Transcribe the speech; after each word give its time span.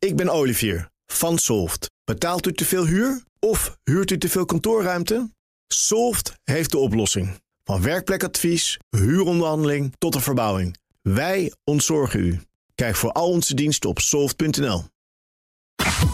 Ik 0.00 0.16
ben 0.16 0.28
Olivier 0.28 0.90
van 1.06 1.38
Solft. 1.38 1.90
Betaalt 2.04 2.46
u 2.46 2.52
te 2.52 2.64
veel 2.64 2.86
huur 2.86 3.22
of 3.38 3.78
huurt 3.84 4.10
u 4.10 4.18
te 4.18 4.28
veel 4.28 4.44
kantoorruimte? 4.44 5.30
Solft 5.66 6.32
heeft 6.44 6.70
de 6.70 6.78
oplossing. 6.78 7.40
Van 7.64 7.82
werkplekadvies, 7.82 8.78
huuronderhandeling 8.90 9.94
tot 9.98 10.12
de 10.12 10.20
verbouwing. 10.20 10.76
Wij 11.02 11.52
ontzorgen 11.64 12.20
u. 12.20 12.40
Kijk 12.74 12.96
voor 12.96 13.12
al 13.12 13.28
onze 13.30 13.54
diensten 13.54 13.90
op 13.90 13.98
soft.nl. 13.98 14.84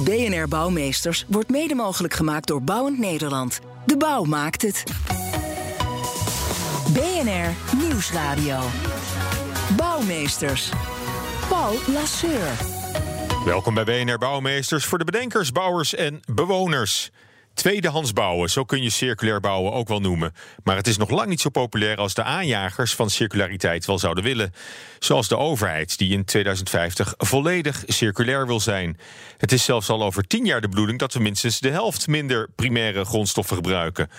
BNR 0.05 0.49
Bouwmeesters 0.49 1.25
wordt 1.29 1.51
mede 1.51 1.75
mogelijk 1.75 2.15
gemaakt 2.15 2.47
door 2.47 2.63
Bouwend 2.63 2.99
Nederland. 2.99 3.61
De 3.87 3.97
bouw 3.97 4.25
maakt 4.25 4.63
het. 4.63 4.83
BNR 6.93 7.55
Nieuwsradio. 7.77 8.61
Bouwmeesters. 9.77 10.71
Paul 11.49 11.75
Lasseur. 11.87 12.76
Welkom 13.47 13.75
bij 13.75 13.85
BNR 13.85 14.19
Bouwmeesters 14.19 14.85
voor 14.85 14.99
de 14.99 15.05
bedenkers, 15.05 15.53
bouwers 15.53 15.95
en 15.95 16.21
bewoners. 16.35 17.11
Tweedehands 17.57 18.13
bouwen, 18.13 18.51
zo 18.51 18.65
kun 18.65 18.83
je 18.83 18.91
circulair 18.91 19.41
bouwen 19.41 19.73
ook 19.73 19.89
wel 19.89 20.01
noemen. 20.01 20.35
Maar 20.65 20.77
het 20.77 20.87
is 20.87 20.97
nog 20.97 21.11
lang 21.11 21.29
niet 21.29 21.41
zo 21.41 21.51
populair 21.51 21.97
als 21.97 22.15
de 22.15 22.23
aanjagers 22.23 22.95
van 22.95 23.11
circulariteit 23.11 23.87
wel 23.87 23.99
zouden 23.99 24.25
willen. 24.25 24.53
Zoals 24.99 25.29
de 25.29 25.37
overheid, 25.37 25.99
die 25.99 26.13
in 26.13 26.25
2050 26.25 27.15
volledig 27.17 27.85
circulair 27.87 28.47
wil 28.47 28.61
zijn. 28.61 28.99
Het 29.39 29.53
is 29.53 29.65
zelfs 29.65 29.89
al 29.89 30.03
over 30.03 30.27
tien 30.27 30.45
jaar 30.45 30.61
de 30.61 30.69
bedoeling 30.69 30.99
dat 30.99 31.13
we 31.13 31.21
minstens 31.21 31.61
de 31.61 31.71
helft 31.71 32.07
minder 32.07 32.49
primaire 32.55 33.05
grondstoffen 33.05 33.57
gebruiken. 33.57 34.11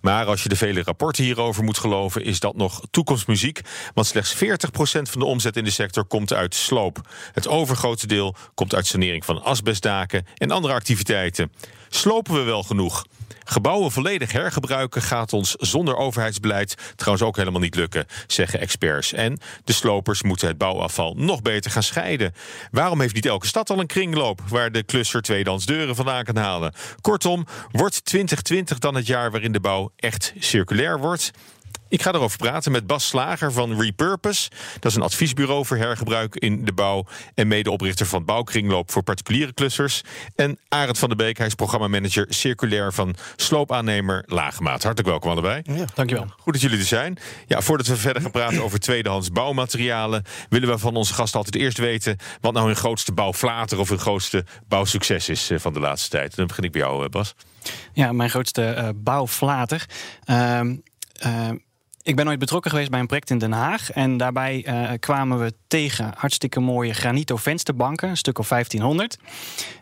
Maar 0.00 0.26
als 0.26 0.42
je 0.42 0.48
de 0.48 0.56
vele 0.56 0.82
rapporten 0.82 1.24
hierover 1.24 1.64
moet 1.64 1.78
geloven, 1.78 2.24
is 2.24 2.40
dat 2.40 2.56
nog 2.56 2.82
toekomstmuziek. 2.90 3.60
Want 3.94 4.06
slechts 4.06 4.34
40% 4.34 4.38
van 5.02 5.20
de 5.20 5.24
omzet 5.24 5.56
in 5.56 5.64
de 5.64 5.70
sector 5.70 6.04
komt 6.04 6.32
uit 6.32 6.54
sloop. 6.54 7.08
Het 7.32 7.48
overgrote 7.48 8.06
deel 8.06 8.34
komt 8.54 8.74
uit 8.74 8.86
sanering 8.86 9.24
van 9.24 9.42
asbestdaken 9.42 10.26
en 10.36 10.50
andere 10.50 10.74
activiteiten. 10.74 11.52
Slopen 11.94 12.34
we 12.34 12.42
wel 12.42 12.62
genoeg? 12.62 13.04
Gebouwen 13.44 13.90
volledig 13.90 14.32
hergebruiken 14.32 15.02
gaat 15.02 15.32
ons 15.32 15.54
zonder 15.58 15.96
overheidsbeleid 15.96 16.74
trouwens 16.96 17.26
ook 17.26 17.36
helemaal 17.36 17.60
niet 17.60 17.74
lukken, 17.74 18.06
zeggen 18.26 18.60
experts. 18.60 19.12
En 19.12 19.38
de 19.64 19.72
slopers 19.72 20.22
moeten 20.22 20.48
het 20.48 20.58
bouwafval 20.58 21.14
nog 21.16 21.42
beter 21.42 21.70
gaan 21.70 21.82
scheiden. 21.82 22.34
Waarom 22.70 23.00
heeft 23.00 23.14
niet 23.14 23.26
elke 23.26 23.46
stad 23.46 23.70
al 23.70 23.80
een 23.80 23.86
kringloop 23.86 24.40
waar 24.48 24.72
de 24.72 24.82
klusser 24.82 25.22
tweedehands 25.22 25.66
deuren 25.66 25.94
vandaan 25.94 26.24
kan 26.24 26.36
halen? 26.36 26.74
Kortom, 27.00 27.46
wordt 27.70 28.04
2020 28.04 28.78
dan 28.78 28.94
het 28.94 29.06
jaar 29.06 29.30
waarin 29.30 29.52
de 29.52 29.60
bouw 29.60 29.92
echt 29.96 30.32
circulair 30.38 30.98
wordt? 30.98 31.30
Ik 31.88 32.02
ga 32.02 32.12
erover 32.12 32.38
praten 32.38 32.72
met 32.72 32.86
Bas 32.86 33.06
Slager 33.06 33.52
van 33.52 33.80
Repurpose. 33.80 34.50
Dat 34.80 34.90
is 34.90 34.96
een 34.96 35.02
adviesbureau 35.02 35.66
voor 35.66 35.76
hergebruik 35.76 36.36
in 36.36 36.64
de 36.64 36.72
bouw. 36.72 37.04
En 37.34 37.48
medeoprichter 37.48 38.06
van 38.06 38.24
Bouwkringloop 38.24 38.90
voor 38.90 39.02
particuliere 39.02 39.54
clusters. 39.54 40.02
En 40.34 40.58
Arend 40.68 40.98
van 40.98 41.08
der 41.08 41.16
Beek, 41.16 41.38
hij 41.38 41.46
is 41.46 41.54
programmamanager 41.54 42.26
circulair 42.28 42.92
van 42.92 43.16
sloopaannemer 43.36 44.24
Lagemaat. 44.26 44.82
Hartelijk 44.82 45.08
welkom 45.08 45.30
allebei. 45.30 45.62
Ja, 45.64 45.84
dankjewel. 45.94 46.26
Goed 46.38 46.52
dat 46.52 46.62
jullie 46.62 46.78
er 46.78 46.84
zijn. 46.84 47.18
Ja, 47.46 47.60
voordat 47.60 47.86
we 47.86 47.96
verder 47.96 48.22
gaan 48.22 48.30
praten 48.30 48.62
over 48.62 48.78
tweedehands 48.78 49.30
bouwmaterialen, 49.30 50.24
willen 50.48 50.68
we 50.68 50.78
van 50.78 50.96
onze 50.96 51.14
gasten 51.14 51.38
altijd 51.38 51.62
eerst 51.62 51.78
weten 51.78 52.16
wat 52.40 52.52
nou 52.52 52.66
hun 52.66 52.76
grootste 52.76 53.12
bouwflater 53.12 53.78
of 53.78 53.88
hun 53.88 53.98
grootste 53.98 54.44
bouwsucces 54.68 55.28
is 55.28 55.50
eh, 55.50 55.58
van 55.58 55.72
de 55.72 55.80
laatste 55.80 56.08
tijd. 56.08 56.36
Dan 56.36 56.46
begin 56.46 56.64
ik 56.64 56.72
bij 56.72 56.80
jou, 56.80 57.04
eh, 57.04 57.10
Bas. 57.10 57.34
Ja, 57.92 58.12
mijn 58.12 58.30
grootste 58.30 58.74
uh, 58.78 58.88
bouwflater. 58.94 59.86
Uh, 60.30 60.60
uh, 61.26 61.50
ik 62.04 62.16
ben 62.16 62.28
ooit 62.28 62.38
betrokken 62.38 62.70
geweest 62.70 62.90
bij 62.90 63.00
een 63.00 63.06
project 63.06 63.30
in 63.30 63.38
Den 63.38 63.52
Haag. 63.52 63.90
En 63.90 64.16
daarbij 64.16 64.66
uh, 64.66 64.90
kwamen 64.98 65.38
we 65.38 65.52
tegen 65.66 66.12
hartstikke 66.16 66.60
mooie 66.60 66.94
granito 66.94 67.36
vensterbanken, 67.36 68.08
een 68.08 68.16
stuk 68.16 68.38
of 68.38 68.48
1500. 68.48 69.16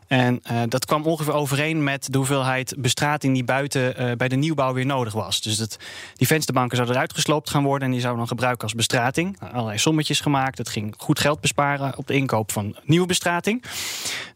En 0.06 0.40
uh, 0.50 0.60
dat 0.68 0.84
kwam 0.84 1.02
ongeveer 1.02 1.32
overeen 1.32 1.84
met 1.84 2.12
de 2.12 2.18
hoeveelheid 2.18 2.74
bestrating 2.78 3.34
die 3.34 3.44
buiten 3.44 4.02
uh, 4.02 4.12
bij 4.16 4.28
de 4.28 4.36
nieuwbouw 4.36 4.72
weer 4.72 4.86
nodig 4.86 5.12
was. 5.12 5.40
Dus 5.40 5.56
dat, 5.56 5.76
die 6.14 6.26
vensterbanken 6.26 6.76
zouden 6.76 6.96
eruit 6.96 7.14
gesloopt 7.14 7.50
gaan 7.50 7.62
worden 7.62 7.86
en 7.86 7.92
die 7.92 8.00
zouden 8.00 8.20
dan 8.20 8.36
gebruiken 8.36 8.62
als 8.62 8.74
bestrating. 8.74 9.40
Allerlei 9.52 9.78
sommetjes 9.78 10.20
gemaakt. 10.20 10.58
Het 10.58 10.68
ging 10.68 10.94
goed 10.98 11.20
geld 11.20 11.40
besparen 11.40 11.98
op 11.98 12.06
de 12.06 12.14
inkoop 12.14 12.52
van 12.52 12.76
nieuwe 12.84 13.06
bestrating. 13.06 13.64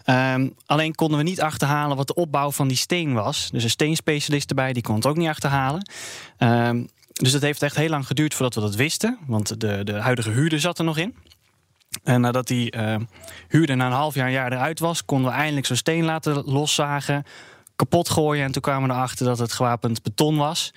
Um, 0.06 0.54
alleen 0.66 0.94
konden 0.94 1.18
we 1.18 1.24
niet 1.24 1.40
achterhalen 1.40 1.96
wat 1.96 2.06
de 2.06 2.14
opbouw 2.14 2.50
van 2.50 2.68
die 2.68 2.76
steen 2.76 3.14
was. 3.14 3.48
Dus 3.52 3.64
een 3.64 3.70
steenspecialist 3.70 4.48
erbij, 4.48 4.72
die 4.72 4.82
kon 4.82 4.94
het 4.94 5.06
ook 5.06 5.16
niet 5.16 5.28
achterhalen. 5.28 5.90
Um, 6.38 6.88
dus 7.16 7.32
het 7.32 7.42
heeft 7.42 7.62
echt 7.62 7.76
heel 7.76 7.88
lang 7.88 8.06
geduurd 8.06 8.34
voordat 8.34 8.54
we 8.54 8.60
dat 8.60 8.74
wisten. 8.74 9.18
Want 9.26 9.60
de, 9.60 9.84
de 9.84 9.92
huidige 9.92 10.30
huurder 10.30 10.60
zat 10.60 10.78
er 10.78 10.84
nog 10.84 10.98
in. 10.98 11.14
En 12.04 12.20
nadat 12.20 12.46
die 12.46 12.76
uh, 12.76 12.96
huurder 13.48 13.76
na 13.76 13.86
een 13.86 13.92
half 13.92 14.14
jaar, 14.14 14.26
een 14.26 14.32
jaar 14.32 14.52
eruit 14.52 14.78
was, 14.78 15.04
konden 15.04 15.30
we 15.30 15.36
eindelijk 15.36 15.66
zo'n 15.66 15.76
steen 15.76 16.04
laten 16.04 16.44
loszagen 16.44 17.24
kapot 17.76 18.08
gooien. 18.08 18.44
En 18.44 18.52
toen 18.52 18.62
kwamen 18.62 18.88
we 18.88 18.94
erachter 18.94 19.26
dat 19.26 19.38
het 19.38 19.52
gewapend 19.52 20.02
beton 20.02 20.36
was. 20.36 20.72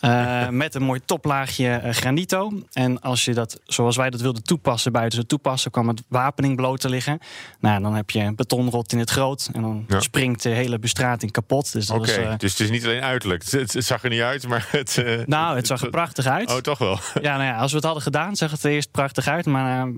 Uh, 0.00 0.48
met 0.62 0.74
een 0.74 0.82
mooi 0.82 1.00
toplaagje 1.04 1.80
uh, 1.84 1.90
granito. 1.90 2.52
En 2.72 3.00
als 3.00 3.24
je 3.24 3.34
dat, 3.34 3.60
zoals 3.64 3.96
wij 3.96 4.10
dat 4.10 4.20
wilden 4.20 4.42
toepassen, 4.42 4.92
buiten 4.92 5.18
ze 5.18 5.26
toepassen, 5.26 5.70
kwam 5.70 5.88
het 5.88 6.02
wapening 6.08 6.56
bloot 6.56 6.80
te 6.80 6.88
liggen. 6.88 7.18
Nou, 7.60 7.82
dan 7.82 7.94
heb 7.94 8.10
je 8.10 8.20
een 8.20 8.34
betonrot 8.34 8.92
in 8.92 8.98
het 8.98 9.10
groot. 9.10 9.48
En 9.52 9.62
dan 9.62 9.84
ja. 9.88 10.00
springt 10.00 10.42
de 10.42 10.48
hele 10.48 10.78
bestrating 10.78 11.32
kapot. 11.32 11.72
Dus 11.72 11.90
okay, 11.90 12.24
uh, 12.24 12.38
dus 12.38 12.50
het 12.50 12.60
is 12.60 12.70
niet 12.70 12.84
alleen 12.84 13.02
uiterlijk. 13.02 13.50
Het, 13.50 13.72
het, 13.72 13.84
zag 13.84 14.02
er 14.02 14.10
niet 14.10 14.20
uit, 14.20 14.48
maar 14.48 14.68
het. 14.70 15.02
nou, 15.26 15.56
het 15.56 15.66
zag 15.66 15.82
er 15.82 15.90
prachtig 15.90 16.26
uit. 16.26 16.50
Oh, 16.50 16.56
toch 16.56 16.78
wel? 16.78 16.98
Ja, 17.20 17.36
nou 17.36 17.44
ja, 17.44 17.56
als 17.56 17.70
we 17.70 17.76
het 17.76 17.86
hadden 17.86 18.02
gedaan, 18.02 18.36
zag 18.36 18.50
het 18.50 18.64
er 18.64 18.70
eerst 18.70 18.90
prachtig 18.90 19.26
uit. 19.26 19.46
Maar 19.46 19.88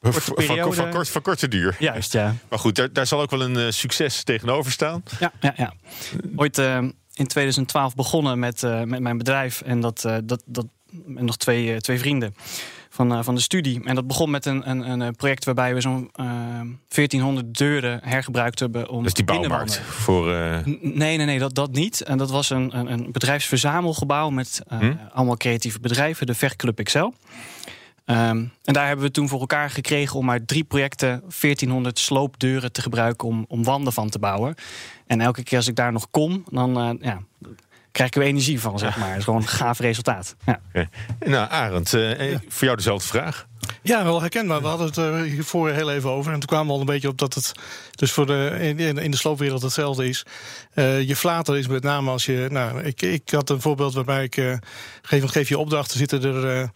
Korte 0.00 0.32
periode. 0.34 0.72
Van, 0.74 0.90
kort, 0.90 1.08
van, 1.08 1.22
korte 1.22 1.48
duur. 1.48 1.76
Juist, 1.78 2.12
ja. 2.12 2.34
Maar 2.48 2.58
goed, 2.58 2.76
daar, 2.76 2.92
daar 2.92 3.06
zal 3.06 3.20
ook 3.20 3.30
wel 3.30 3.42
een 3.42 3.56
uh, 3.56 3.70
succes 3.70 4.22
tegenover 4.22 4.72
staan. 4.72 5.02
Ja, 5.18 5.32
ja, 5.40 5.54
ja. 5.56 5.72
Ooit 6.36 6.58
uh, 6.58 6.78
in 7.14 7.26
2012 7.26 7.94
begonnen 7.94 8.38
met, 8.38 8.62
uh, 8.62 8.82
met 8.82 9.00
mijn 9.00 9.18
bedrijf. 9.18 9.60
En 9.60 9.80
dat, 9.80 10.00
dat, 10.24 10.42
dat 10.46 10.66
en 11.16 11.24
nog 11.24 11.36
twee, 11.36 11.80
twee 11.80 11.98
vrienden 11.98 12.34
van, 12.90 13.24
van 13.24 13.34
de 13.34 13.40
studie. 13.40 13.84
En 13.84 13.94
dat 13.94 14.06
begon 14.06 14.30
met 14.30 14.46
een, 14.46 14.70
een, 14.70 15.00
een 15.00 15.16
project 15.16 15.44
waarbij 15.44 15.74
we 15.74 15.80
zo'n 15.80 16.10
1400 16.88 17.58
deuren 17.58 18.00
hergebruikt 18.04 18.58
hebben. 18.58 18.88
Om 18.88 19.02
dus 19.02 19.14
die 19.14 19.24
bouwmarkt 19.24 19.80
voor. 19.80 20.26
Nee, 20.80 21.16
nee, 21.16 21.26
nee, 21.26 21.38
dat, 21.38 21.54
dat 21.54 21.72
niet. 21.72 22.00
En 22.00 22.18
dat 22.18 22.30
was 22.30 22.50
een, 22.50 22.78
een, 22.78 22.92
een 22.92 23.12
bedrijfsverzamelgebouw 23.12 24.30
met 24.30 24.62
hm? 24.68 24.94
allemaal 25.12 25.36
creatieve 25.36 25.80
bedrijven, 25.80 26.26
de 26.26 26.34
Verclub 26.34 26.78
Excel. 26.78 27.14
Um, 28.10 28.52
en 28.64 28.72
daar 28.72 28.86
hebben 28.86 29.04
we 29.04 29.10
toen 29.10 29.28
voor 29.28 29.40
elkaar 29.40 29.70
gekregen 29.70 30.18
om 30.18 30.30
uit 30.30 30.48
drie 30.48 30.64
projecten 30.64 31.08
1400 31.08 31.98
sloopdeuren 31.98 32.72
te 32.72 32.82
gebruiken 32.82 33.28
om, 33.28 33.44
om 33.48 33.64
wanden 33.64 33.92
van 33.92 34.08
te 34.08 34.18
bouwen. 34.18 34.54
En 35.06 35.20
elke 35.20 35.42
keer 35.42 35.58
als 35.58 35.68
ik 35.68 35.76
daar 35.76 35.92
nog 35.92 36.10
kom, 36.10 36.44
dan 36.48 36.78
uh, 36.78 36.90
ja, 37.00 37.20
krijg 37.92 38.10
ik 38.10 38.16
er 38.16 38.22
energie 38.22 38.60
van, 38.60 38.78
zeg 38.78 38.96
maar. 38.96 39.08
Het 39.08 39.18
is 39.18 39.24
gewoon 39.24 39.40
een 39.40 39.48
gaaf 39.48 39.78
resultaat. 39.78 40.36
Ja. 40.46 40.60
Okay. 40.68 40.88
Nou, 41.18 41.50
Arend, 41.50 41.92
uh, 41.92 42.30
ja. 42.30 42.40
voor 42.48 42.64
jou 42.64 42.76
dezelfde 42.76 43.08
vraag. 43.08 43.46
Ja, 43.82 44.04
wel 44.04 44.20
herkenbaar. 44.20 44.60
We 44.60 44.66
hadden 44.66 44.86
het 44.86 44.96
er 44.96 45.22
hiervoor 45.22 45.70
heel 45.70 45.90
even 45.90 46.10
over. 46.10 46.32
En 46.32 46.38
toen 46.38 46.48
kwamen 46.48 46.66
we 46.66 46.72
al 46.72 46.80
een 46.80 46.86
beetje 46.86 47.08
op 47.08 47.18
dat 47.18 47.34
het 47.34 47.52
dus 47.90 48.12
voor 48.12 48.26
de, 48.26 48.56
in, 48.76 48.98
in 48.98 49.10
de 49.10 49.16
sloopwereld 49.16 49.62
hetzelfde 49.62 50.08
is. 50.08 50.26
Uh, 50.74 51.08
je 51.08 51.16
flater 51.16 51.58
is 51.58 51.66
met 51.66 51.82
name 51.82 52.10
als 52.10 52.26
je. 52.26 52.46
Nou, 52.50 52.82
ik, 52.82 53.02
ik 53.02 53.30
had 53.30 53.50
een 53.50 53.60
voorbeeld 53.60 53.94
waarbij 53.94 54.24
ik 54.24 54.36
uh, 54.36 54.54
geef, 55.02 55.24
geef 55.24 55.48
je 55.48 55.58
opdrachten, 55.58 55.98
zitten 55.98 56.22
er. 56.22 56.70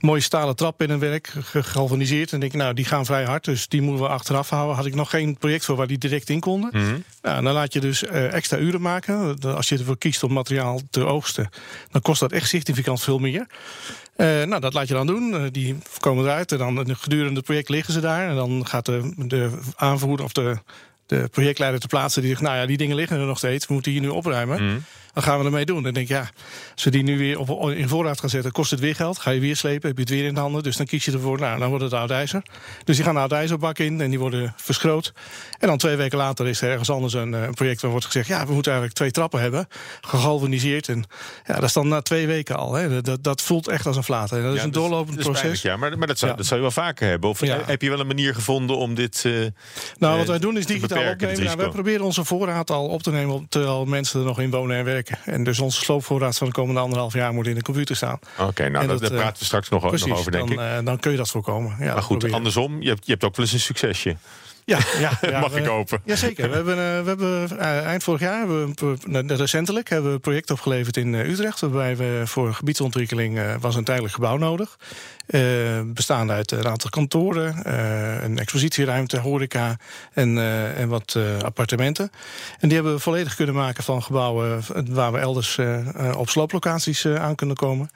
Mooie 0.00 0.20
stalen 0.20 0.56
trap 0.56 0.82
in 0.82 0.90
een 0.90 0.98
werk, 0.98 1.32
gegalvaniseerd. 1.40 2.32
En 2.32 2.40
denk 2.40 2.52
ik, 2.52 2.58
nou, 2.58 2.74
die 2.74 2.84
gaan 2.84 3.04
vrij 3.04 3.24
hard, 3.24 3.44
dus 3.44 3.68
die 3.68 3.82
moeten 3.82 4.04
we 4.04 4.10
achteraf 4.10 4.50
houden. 4.50 4.76
Had 4.76 4.86
ik 4.86 4.94
nog 4.94 5.10
geen 5.10 5.36
project 5.36 5.64
voor 5.64 5.76
waar 5.76 5.86
die 5.86 5.98
direct 5.98 6.30
in 6.30 6.40
konden. 6.40 6.70
Mm 6.72 6.84
-hmm. 6.84 7.04
nou, 7.22 7.42
dan 7.42 7.52
laat 7.52 7.72
je 7.72 7.80
dus 7.80 8.02
uh, 8.02 8.32
extra 8.32 8.58
uren 8.58 8.80
maken. 8.80 9.38
Als 9.40 9.68
je 9.68 9.78
ervoor 9.78 9.98
kiest 9.98 10.22
om 10.22 10.32
materiaal 10.32 10.80
te 10.90 11.04
oogsten, 11.04 11.48
dan 11.90 12.02
kost 12.02 12.20
dat 12.20 12.32
echt 12.32 12.48
significant 12.48 13.02
veel 13.02 13.18
meer. 13.18 13.46
Uh, 14.16 14.26
nou, 14.42 14.60
dat 14.60 14.74
laat 14.74 14.88
je 14.88 14.94
dan 14.94 15.06
doen. 15.06 15.30
Uh, 15.30 15.42
die 15.52 15.76
komen 15.98 16.24
eruit 16.24 16.52
en 16.52 16.58
dan 16.58 16.96
gedurende 16.96 17.36
het 17.36 17.44
project 17.44 17.68
liggen 17.68 17.92
ze 17.92 18.00
daar. 18.00 18.28
En 18.28 18.34
dan 18.34 18.66
gaat 18.66 18.86
de, 18.86 19.12
de 19.16 19.50
aanvoerder 19.76 20.24
of 20.24 20.32
de, 20.32 20.56
de 21.06 21.28
projectleider 21.30 21.80
te 21.80 21.86
plaatsen 21.86 22.22
die 22.22 22.30
zegt: 22.30 22.42
Nou 22.42 22.56
ja, 22.56 22.66
die 22.66 22.76
dingen 22.76 22.96
liggen 22.96 23.18
er 23.18 23.26
nog 23.26 23.38
steeds. 23.38 23.66
We 23.66 23.72
moeten 23.72 23.92
hier 23.92 24.00
nu 24.00 24.08
opruimen. 24.08 24.62
Mm. 24.62 24.84
Dan 25.16 25.24
gaan 25.24 25.38
we 25.38 25.44
ermee 25.44 25.64
doen. 25.64 25.82
Dan 25.82 25.92
denk 25.92 26.08
ik, 26.08 26.16
ja, 26.16 26.30
als 26.74 26.84
we 26.84 26.90
die 26.90 27.02
nu 27.02 27.18
weer 27.18 27.38
op, 27.38 27.70
in 27.70 27.88
voorraad 27.88 28.20
gaan 28.20 28.28
zetten, 28.28 28.52
kost 28.52 28.70
het 28.70 28.80
weer 28.80 28.94
geld. 28.94 29.18
Ga 29.18 29.30
je 29.30 29.40
weer 29.40 29.56
slepen, 29.56 29.88
heb 29.88 29.96
je 29.96 30.02
het 30.02 30.12
weer 30.12 30.24
in 30.24 30.34
de 30.34 30.40
handen. 30.40 30.62
Dus 30.62 30.76
dan 30.76 30.86
kies 30.86 31.04
je 31.04 31.12
ervoor, 31.12 31.38
nou, 31.40 31.58
dan 31.58 31.68
wordt 31.68 31.84
het 31.84 31.92
oud 31.92 32.10
ijzer. 32.10 32.42
Dus 32.84 32.96
die 32.96 33.04
gaan 33.04 33.16
oud 33.16 33.32
ijzerbak 33.32 33.78
in 33.78 34.00
en 34.00 34.10
die 34.10 34.18
worden 34.18 34.54
verschroot. 34.56 35.12
En 35.58 35.68
dan 35.68 35.78
twee 35.78 35.96
weken 35.96 36.18
later 36.18 36.46
is 36.46 36.60
er 36.60 36.70
ergens 36.70 36.90
anders 36.90 37.12
een, 37.12 37.32
een 37.32 37.54
project 37.54 37.80
waar 37.80 37.90
wordt 37.90 38.06
gezegd: 38.06 38.26
ja, 38.26 38.46
we 38.46 38.52
moeten 38.52 38.72
eigenlijk 38.72 38.98
twee 38.98 39.10
trappen 39.10 39.40
hebben. 39.40 39.66
Gegalvaniseerd. 40.00 40.88
En 40.88 41.04
ja, 41.46 41.54
dat 41.54 41.64
is 41.64 41.72
dan 41.72 41.88
na 41.88 42.02
twee 42.02 42.26
weken 42.26 42.56
al. 42.56 42.72
Hè. 42.72 43.00
Dat, 43.02 43.24
dat 43.24 43.42
voelt 43.42 43.68
echt 43.68 43.86
als 43.86 43.96
een 43.96 44.04
flaat. 44.04 44.32
En 44.32 44.42
dat 44.42 44.52
ja, 44.52 44.58
is 44.58 44.64
een 44.64 44.70
doorlopend 44.70 45.18
proces. 45.18 45.40
Pijnlijk, 45.40 45.62
ja, 45.62 45.76
maar, 45.76 45.98
maar 45.98 46.06
dat, 46.06 46.18
zou, 46.18 46.30
ja. 46.30 46.36
dat 46.36 46.46
zou 46.46 46.60
je 46.60 46.66
wel 46.66 46.84
vaker 46.84 47.08
hebben. 47.08 47.30
Of 47.30 47.40
heb 47.40 47.82
je 47.82 47.90
wel 47.90 48.00
een 48.00 48.06
manier 48.06 48.34
gevonden 48.34 48.76
om 48.76 48.94
dit. 48.94 49.24
Uh, 49.26 49.46
nou, 49.98 50.18
wat 50.18 50.26
wij 50.26 50.38
doen 50.38 50.56
is 50.56 50.66
digitaal 50.66 51.10
opnemen. 51.12 51.44
Nou, 51.44 51.56
wij 51.56 51.68
proberen 51.68 52.04
onze 52.04 52.24
voorraad 52.24 52.70
al 52.70 52.86
op 52.86 53.02
te 53.02 53.10
nemen 53.10 53.46
terwijl 53.48 53.84
mensen 53.84 54.20
er 54.20 54.26
nog 54.26 54.40
in 54.40 54.50
wonen 54.50 54.76
en 54.76 54.84
werken. 54.84 55.05
En 55.24 55.44
dus 55.44 55.60
onze 55.60 55.80
sloopvoorraad 55.80 56.38
van 56.38 56.46
de 56.46 56.52
komende 56.52 56.80
anderhalf 56.80 57.12
jaar 57.12 57.32
moet 57.32 57.46
in 57.46 57.54
de 57.54 57.62
computer 57.62 57.96
staan. 57.96 58.18
Oké, 58.38 58.48
okay, 58.48 58.68
nou 58.68 58.86
dat, 58.86 59.00
daar 59.00 59.10
praten 59.10 59.38
we 59.38 59.44
straks 59.44 59.68
nog, 59.68 59.86
precies, 59.88 60.06
nog 60.06 60.18
over, 60.18 60.32
denk 60.32 60.48
dan, 60.48 60.58
ik. 60.64 60.78
Uh, 60.78 60.84
dan 60.84 60.98
kun 60.98 61.10
je 61.10 61.16
dat 61.16 61.30
voorkomen. 61.30 61.76
Ja, 61.80 61.92
maar 61.92 62.02
goed, 62.02 62.32
andersom, 62.32 62.82
je 62.82 62.88
hebt, 62.88 63.06
je 63.06 63.12
hebt 63.12 63.24
ook 63.24 63.36
wel 63.36 63.44
eens 63.44 63.54
een 63.54 63.60
succesje. 63.60 64.16
Ja, 64.66 64.78
ja, 65.00 65.18
ja 65.20 65.40
Mag 65.40 65.52
we- 65.52 65.58
ik 65.60 65.66
hopen? 65.66 66.00
Jazeker. 66.04 66.48
We 66.48 66.54
hebben, 66.54 66.74
eh, 66.74 67.02
we 67.02 67.08
hebben 67.08 67.58
eh, 67.58 67.86
eind 67.86 68.02
vorig 68.02 68.20
jaar, 68.20 68.38
hebben 68.38 68.74
we 69.26 69.34
recentelijk, 69.34 69.88
hebben 69.88 70.08
we 70.08 70.14
een 70.14 70.20
project 70.20 70.50
opgeleverd 70.50 70.96
in 70.96 71.14
eh, 71.14 71.28
Utrecht. 71.30 71.60
Waarbij 71.60 71.96
we 71.96 72.22
voor 72.24 72.54
gebiedsontwikkeling 72.54 73.38
eh, 73.38 73.54
was 73.60 73.74
een 73.74 73.84
tijdelijk 73.84 74.14
gebouw 74.14 74.36
nodig. 74.36 74.76
Eh, 75.26 75.80
bestaande 75.84 76.32
uit 76.32 76.50
een 76.50 76.66
aantal 76.66 76.90
kantoren, 76.90 77.64
eh, 77.64 78.22
een 78.22 78.38
expositieruimte, 78.38 79.18
horeca 79.18 79.76
en, 80.12 80.38
eh, 80.38 80.80
en 80.80 80.88
wat 80.88 81.18
appartementen. 81.44 82.10
En 82.60 82.68
die 82.68 82.74
hebben 82.74 82.94
we 82.94 83.00
volledig 83.00 83.34
kunnen 83.34 83.54
maken 83.54 83.84
van 83.84 84.02
gebouwen 84.02 84.62
waar 84.88 85.12
we 85.12 85.18
elders 85.18 85.58
op 86.16 86.28
slooplocaties 86.28 87.06
aan 87.06 87.34
kunnen 87.34 87.56
komen. 87.56 87.90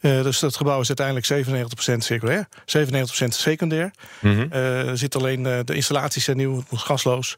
Dus 0.00 0.38
dat 0.38 0.56
gebouw 0.56 0.80
is 0.80 0.86
uiteindelijk 0.88 1.26
97% 1.26 2.04
circulair, 2.04 2.48
97% 2.64 3.34
secundair. 3.34 3.90
Eh, 4.20 4.88
er 4.88 4.98
zit 4.98 5.16
alleen 5.16 5.42
de 5.42 5.74
installaties 5.74 6.24
zijn 6.24 6.36
nieuw, 6.36 6.56
het 6.56 6.70
moet 6.70 6.80
gasloos. 6.80 7.36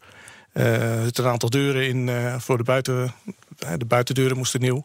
Er 0.53 1.03
zitten 1.03 1.25
een 1.25 1.31
aantal 1.31 1.51
deuren 1.51 1.87
in 1.89 2.11
voor 2.41 2.57
de 2.57 2.63
buiten. 2.63 3.13
De 3.77 3.85
buitendeuren 3.85 4.37
moesten 4.37 4.61
nieuw. 4.61 4.85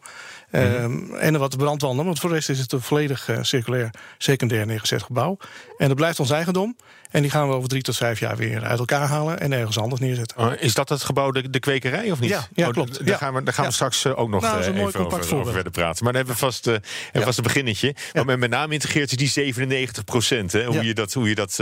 Ehm, 0.54 1.14
En 1.14 1.38
wat 1.38 1.56
brandwanden, 1.56 2.04
want 2.04 2.20
voor 2.20 2.28
de 2.28 2.34
rest 2.34 2.48
is 2.48 2.58
het 2.58 2.72
een 2.72 2.80
volledig 2.80 3.28
eh, 3.28 3.38
circulair, 3.42 3.90
secundair 4.18 4.66
neergezet 4.66 5.02
gebouw. 5.02 5.36
En 5.78 5.88
dat 5.88 5.96
blijft 5.96 6.20
ons 6.20 6.30
eigendom. 6.30 6.76
En 7.14 7.22
die 7.22 7.30
gaan 7.30 7.48
we 7.48 7.54
over 7.54 7.68
drie 7.68 7.82
tot 7.82 7.96
vijf 7.96 8.20
jaar 8.20 8.36
weer 8.36 8.62
uit 8.64 8.78
elkaar 8.78 9.08
halen 9.08 9.40
en 9.40 9.52
ergens 9.52 9.78
anders 9.78 10.00
neerzetten. 10.00 10.38
Oh, 10.38 10.52
is 10.58 10.74
dat 10.74 10.88
het 10.88 11.02
gebouw 11.02 11.30
de, 11.30 11.50
de 11.50 11.58
kwekerij 11.58 12.10
of 12.10 12.20
niet? 12.20 12.30
Ja, 12.30 12.46
ja, 12.54 12.66
Oh, 12.66 12.72
klopt. 12.72 12.98
Daar 12.98 13.08
Ja. 13.08 13.16
gaan 13.16 13.34
we, 13.34 13.42
daar 13.42 13.54
gaan 13.54 13.64
we 13.64 13.70
Ja. 13.70 13.74
straks 13.76 14.04
eh, 14.04 14.18
ook 14.18 14.28
nog 14.28 14.42
Nou, 14.42 14.60
eh, 14.60 14.66
even 14.68 15.00
over, 15.06 15.52
verder 15.52 15.72
praten. 15.72 16.04
Maar 16.04 16.12
dan 16.12 16.22
hebben 16.24 16.32
we 16.34 16.38
vast, 16.46 16.64
Ja. 17.12 17.20
vast 17.22 17.38
een 17.38 17.44
beginnetje. 17.44 17.94
Maar 18.24 18.38
met, 18.38 18.50
name 18.50 18.72
integreert 18.72 19.10
is 19.10 19.16
die 19.16 19.28
97 19.28 20.04
procent. 20.04 20.52
Hoe, 20.52 20.84
je 20.84 20.94
dat, 20.94 21.12
hoe, 21.12 21.28
je 21.28 21.34
dat, 21.34 21.56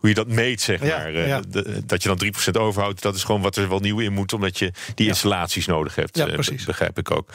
hoe 0.00 0.08
je 0.08 0.14
dat 0.14 0.28
meet, 0.28 0.60
zeg 0.60 0.80
maar. 0.80 1.12
De- 1.48 1.82
dat 1.86 2.02
je 2.02 2.08
dan 2.08 2.18
3 2.18 2.30
procent 2.30 2.56
overhoudt, 2.58 3.02
dat 3.02 3.14
is 3.14 3.24
gewoon 3.24 3.40
wat 3.40 3.56
er 3.56 3.68
wel 3.68 3.80
nieuw 3.80 3.98
in 3.98 4.12
moet. 4.12 4.32
Omdat 4.32 4.58
je 4.58 4.72
die 4.94 5.06
installaties 5.06 5.66
nodig 5.66 5.94
hebt. 5.94 6.12
Precies. 6.32 6.64
begrijp 6.64 6.98
ik 6.98 7.10
ook. 7.10 7.30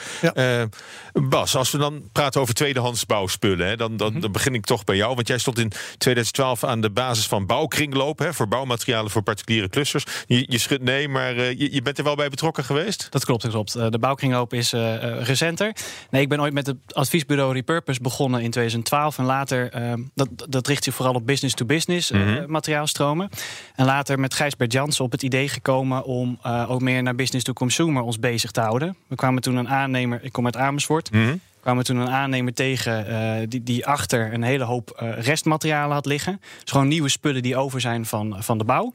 Bas, 1.13 1.56
als 1.56 1.71
we 1.71 1.77
dan 1.77 2.09
praten 2.11 2.41
over 2.41 2.53
tweedehands 2.53 3.06
bouwspullen. 3.06 3.68
Hè, 3.68 3.75
dan, 3.75 3.89
Mhm. 3.89 3.97
dan, 3.97 4.19
dan 4.19 4.31
begin 4.31 4.53
ik 4.53 4.65
toch 4.65 4.83
bij 4.83 4.95
jou. 4.95 5.15
Want 5.15 5.27
jij 5.27 5.38
stond 5.38 5.59
in 5.59 5.71
2012 5.97 6.63
aan 6.63 6.81
de 6.81 6.89
basis 6.89 7.27
van 7.27 7.45
bouwkringloop. 7.56 8.19
Hè, 8.19 8.34
voor 8.34 8.48
bouwmaterialen 8.48 9.12
voor 9.12 9.22
particuliere 9.22 9.69
clusters. 9.69 10.06
Je, 10.28 10.46
je 10.50 10.57
schudt 10.57 10.84
nee, 10.84 11.07
maar 11.07 11.36
eh, 11.38 11.50
je, 11.60 11.74
je 11.74 11.81
bent 11.81 11.98
er 11.98 12.04
wel 12.04 12.16
bij 12.16 12.30
betrokken 12.30 12.63
geweest? 12.63 13.07
Dat 13.10 13.25
klopt, 13.25 13.42
dat 13.42 13.52
klopt. 13.52 13.75
Eh, 13.75 13.90
De 13.90 14.00
bouwkringloop 14.00 14.54
is 14.54 14.74
eh, 14.74 15.22
recenter. 15.22 15.75
Nee, 16.10 16.22
ik 16.22 16.30
ben 16.30 16.42
ooit 16.42 16.54
met 16.54 16.68
het 16.68 16.78
adviesbureau 16.94 17.54
Repurpose 17.54 18.02
begonnen 18.02 18.42
in 18.42 18.52
2012. 18.52 19.18
En 19.18 19.25
later, 19.25 19.72
eh, 19.72 19.94
dat, 20.13 20.30
dat 20.50 20.68
richt 20.68 20.84
zich 20.84 20.94
vooral 20.96 21.13
op 21.13 21.25
business-to-business 21.25 22.12
Mhm. 22.12 22.44
materiaalstromen. 22.48 23.30
En 23.75 23.86
later 23.86 24.19
met 24.19 24.34
Gijsbert 24.34 24.72
Jansen 24.72 25.06
op 25.06 25.12
het 25.12 25.24
idee 25.24 25.50
gekomen 25.50 26.04
om 26.06 26.40
ook 26.68 26.81
meer 26.81 27.04
naar 27.04 27.16
business-to-consumer 27.16 28.02
ons 28.02 28.19
bezig 28.19 28.52
te 28.52 28.60
houden. 28.62 28.96
We 29.07 29.16
kwamen 29.16 29.42
toen 29.42 29.56
een 29.56 29.69
aannemer, 29.69 30.19
ik 30.24 30.31
kom 30.31 30.46
uit 30.46 30.57
Amersfoort. 30.57 31.12
Mhm. 31.12 31.36
Kwamen 31.65 31.83
we 31.83 31.89
toen 31.89 32.01
een 32.01 32.09
aannemer 32.09 32.53
tegen 32.53 33.07
eh, 33.07 33.47
die, 33.47 33.63
die 33.63 33.85
achter 33.85 34.33
een 34.33 34.44
hele 34.44 34.63
hoop 34.63 34.89
eh, 34.89 35.19
restmaterialen 35.19 35.95
had 35.95 36.06
liggen. 36.06 36.39
Dus 36.62 36.71
gewoon 36.71 36.88
nieuwe 36.88 37.09
spullen 37.09 37.41
die 37.41 37.57
over 37.57 37.81
zijn 37.81 38.06
van, 38.06 38.35
van 38.44 38.57
de 38.57 38.63
bouw. 38.63 38.94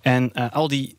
En 0.00 0.32
eh, 0.32 0.52
al 0.52 0.68
die 0.68 0.96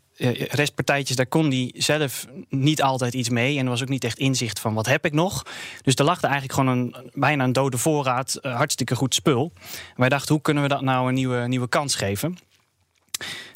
restpartijtjes, 0.49 1.15
daar 1.15 1.27
kon 1.27 1.49
hij 1.49 1.73
zelf 1.75 2.25
niet 2.49 2.81
altijd 2.81 3.13
iets 3.13 3.29
mee. 3.29 3.57
En 3.57 3.63
er 3.63 3.69
was 3.69 3.81
ook 3.81 3.89
niet 3.89 4.03
echt 4.03 4.17
inzicht 4.17 4.59
van 4.59 4.73
wat 4.73 4.85
heb 4.85 5.05
ik 5.05 5.13
nog. 5.13 5.45
Dus 5.81 5.95
er 5.95 6.05
lag 6.05 6.21
eigenlijk 6.21 6.53
gewoon 6.53 6.77
een, 6.77 7.11
bijna 7.13 7.43
een 7.43 7.53
dode 7.53 7.77
voorraad, 7.77 8.39
hartstikke 8.41 8.95
goed 8.95 9.13
spul. 9.13 9.51
Wij 9.95 10.09
dachten, 10.09 10.33
hoe 10.33 10.43
kunnen 10.43 10.63
we 10.63 10.69
dat 10.69 10.81
nou 10.81 11.07
een 11.07 11.13
nieuwe, 11.13 11.47
nieuwe 11.47 11.69
kans 11.69 11.95
geven? 11.95 12.37